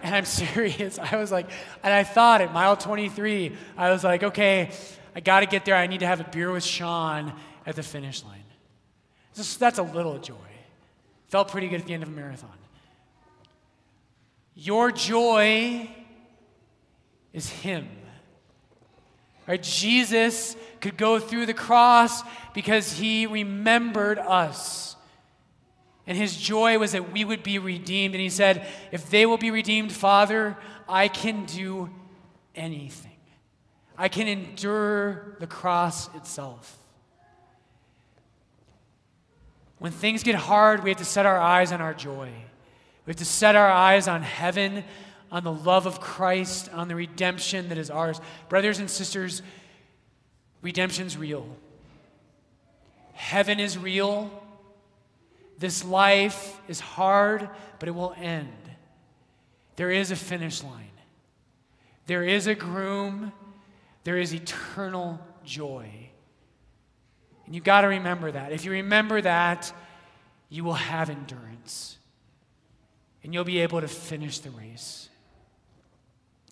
And 0.01 0.15
I'm 0.15 0.25
serious. 0.25 0.97
I 0.97 1.17
was 1.17 1.31
like, 1.31 1.49
and 1.83 1.93
I 1.93 2.03
thought 2.03 2.41
at 2.41 2.53
mile 2.53 2.75
23, 2.75 3.55
I 3.77 3.91
was 3.91 4.03
like, 4.03 4.23
okay, 4.23 4.71
I 5.15 5.19
got 5.19 5.41
to 5.41 5.45
get 5.45 5.65
there. 5.65 5.75
I 5.75 5.87
need 5.87 5.99
to 5.99 6.07
have 6.07 6.19
a 6.19 6.25
beer 6.25 6.51
with 6.51 6.63
Sean 6.63 7.33
at 7.65 7.75
the 7.75 7.83
finish 7.83 8.23
line. 8.23 8.43
Just, 9.35 9.59
that's 9.59 9.79
a 9.79 9.83
little 9.83 10.17
joy. 10.17 10.35
Felt 11.27 11.49
pretty 11.49 11.67
good 11.67 11.81
at 11.81 11.87
the 11.87 11.93
end 11.93 12.03
of 12.03 12.09
a 12.09 12.11
marathon. 12.11 12.49
Your 14.55 14.91
joy 14.91 15.89
is 17.33 17.49
Him. 17.49 17.87
Right? 19.47 19.61
Jesus 19.61 20.55
could 20.79 20.97
go 20.97 21.19
through 21.19 21.45
the 21.45 21.53
cross 21.53 22.23
because 22.53 22.93
He 22.93 23.27
remembered 23.27 24.17
us. 24.17 24.95
And 26.07 26.17
His 26.17 26.37
joy 26.37 26.79
was 26.79 26.93
that 26.93 27.11
we 27.11 27.25
would 27.25 27.43
be 27.43 27.59
redeemed. 27.59 28.15
And 28.15 28.21
He 28.21 28.29
said, 28.29 28.65
If 28.91 29.09
they 29.09 29.25
will 29.25 29.37
be 29.37 29.51
redeemed, 29.51 29.91
Father, 29.91 30.57
I 30.87 31.09
can 31.09 31.45
do 31.45 31.89
anything. 32.55 33.11
I 33.97 34.07
can 34.07 34.27
endure 34.27 35.35
the 35.39 35.47
cross 35.47 36.13
itself. 36.15 36.77
When 39.77 39.91
things 39.91 40.23
get 40.23 40.35
hard, 40.35 40.83
we 40.83 40.89
have 40.89 40.99
to 40.99 41.05
set 41.05 41.25
our 41.25 41.39
eyes 41.39 41.71
on 41.71 41.81
our 41.81 41.93
joy. 41.93 42.29
We 43.05 43.11
have 43.11 43.17
to 43.17 43.25
set 43.25 43.55
our 43.55 43.69
eyes 43.69 44.07
on 44.07 44.23
heaven, 44.23 44.83
on 45.31 45.43
the 45.43 45.51
love 45.51 45.85
of 45.85 45.99
Christ, 45.99 46.69
on 46.73 46.87
the 46.87 46.95
redemption 46.95 47.69
that 47.69 47.77
is 47.77 47.91
ours. 47.91 48.19
Brothers 48.49 48.79
and 48.79 48.89
sisters, 48.89 49.41
redemption's 50.61 51.15
real. 51.15 51.47
Heaven 53.13 53.59
is 53.59 53.77
real. 53.77 54.31
This 55.59 55.85
life 55.85 56.59
is 56.67 56.79
hard, 56.79 57.47
but 57.79 57.87
it 57.87 57.93
will 57.93 58.15
end. 58.17 58.49
There 59.75 59.91
is 59.91 60.11
a 60.11 60.15
finish 60.15 60.63
line. 60.63 60.89
There 62.07 62.23
is 62.23 62.47
a 62.47 62.55
groom. 62.55 63.31
There 64.03 64.17
is 64.17 64.33
eternal 64.33 65.19
joy. 65.43 65.89
And 67.45 67.53
you've 67.53 67.63
got 67.63 67.81
to 67.81 67.87
remember 67.87 68.31
that. 68.31 68.51
If 68.51 68.65
you 68.65 68.71
remember 68.71 69.21
that, 69.21 69.71
you 70.49 70.63
will 70.63 70.73
have 70.73 71.09
endurance 71.09 71.94
and 73.25 73.33
you'll 73.33 73.43
be 73.43 73.59
able 73.61 73.81
to 73.81 73.87
finish 73.87 74.37
the 74.37 74.51
race. 74.51 75.09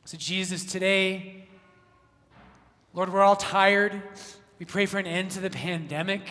So, 0.05 0.17
Jesus, 0.17 0.65
today, 0.65 1.45
Lord, 2.95 3.13
we're 3.13 3.21
all 3.21 3.35
tired. 3.35 4.01
We 4.57 4.65
pray 4.65 4.87
for 4.87 4.97
an 4.97 5.05
end 5.05 5.29
to 5.31 5.39
the 5.39 5.51
pandemic. 5.51 6.23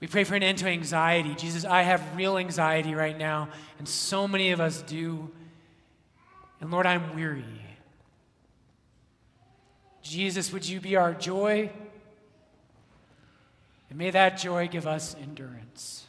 We 0.00 0.06
pray 0.06 0.24
for 0.24 0.34
an 0.34 0.42
end 0.42 0.56
to 0.58 0.66
anxiety. 0.66 1.34
Jesus, 1.34 1.66
I 1.66 1.82
have 1.82 2.16
real 2.16 2.38
anxiety 2.38 2.94
right 2.94 3.16
now, 3.18 3.50
and 3.78 3.86
so 3.86 4.26
many 4.26 4.50
of 4.50 4.62
us 4.62 4.80
do. 4.80 5.30
And 6.62 6.70
Lord, 6.70 6.86
I'm 6.86 7.14
weary. 7.14 7.44
Jesus, 10.00 10.54
would 10.54 10.66
you 10.66 10.80
be 10.80 10.96
our 10.96 11.12
joy? 11.12 11.70
And 13.90 13.98
may 13.98 14.08
that 14.08 14.38
joy 14.38 14.68
give 14.68 14.86
us 14.86 15.14
endurance. 15.20 16.06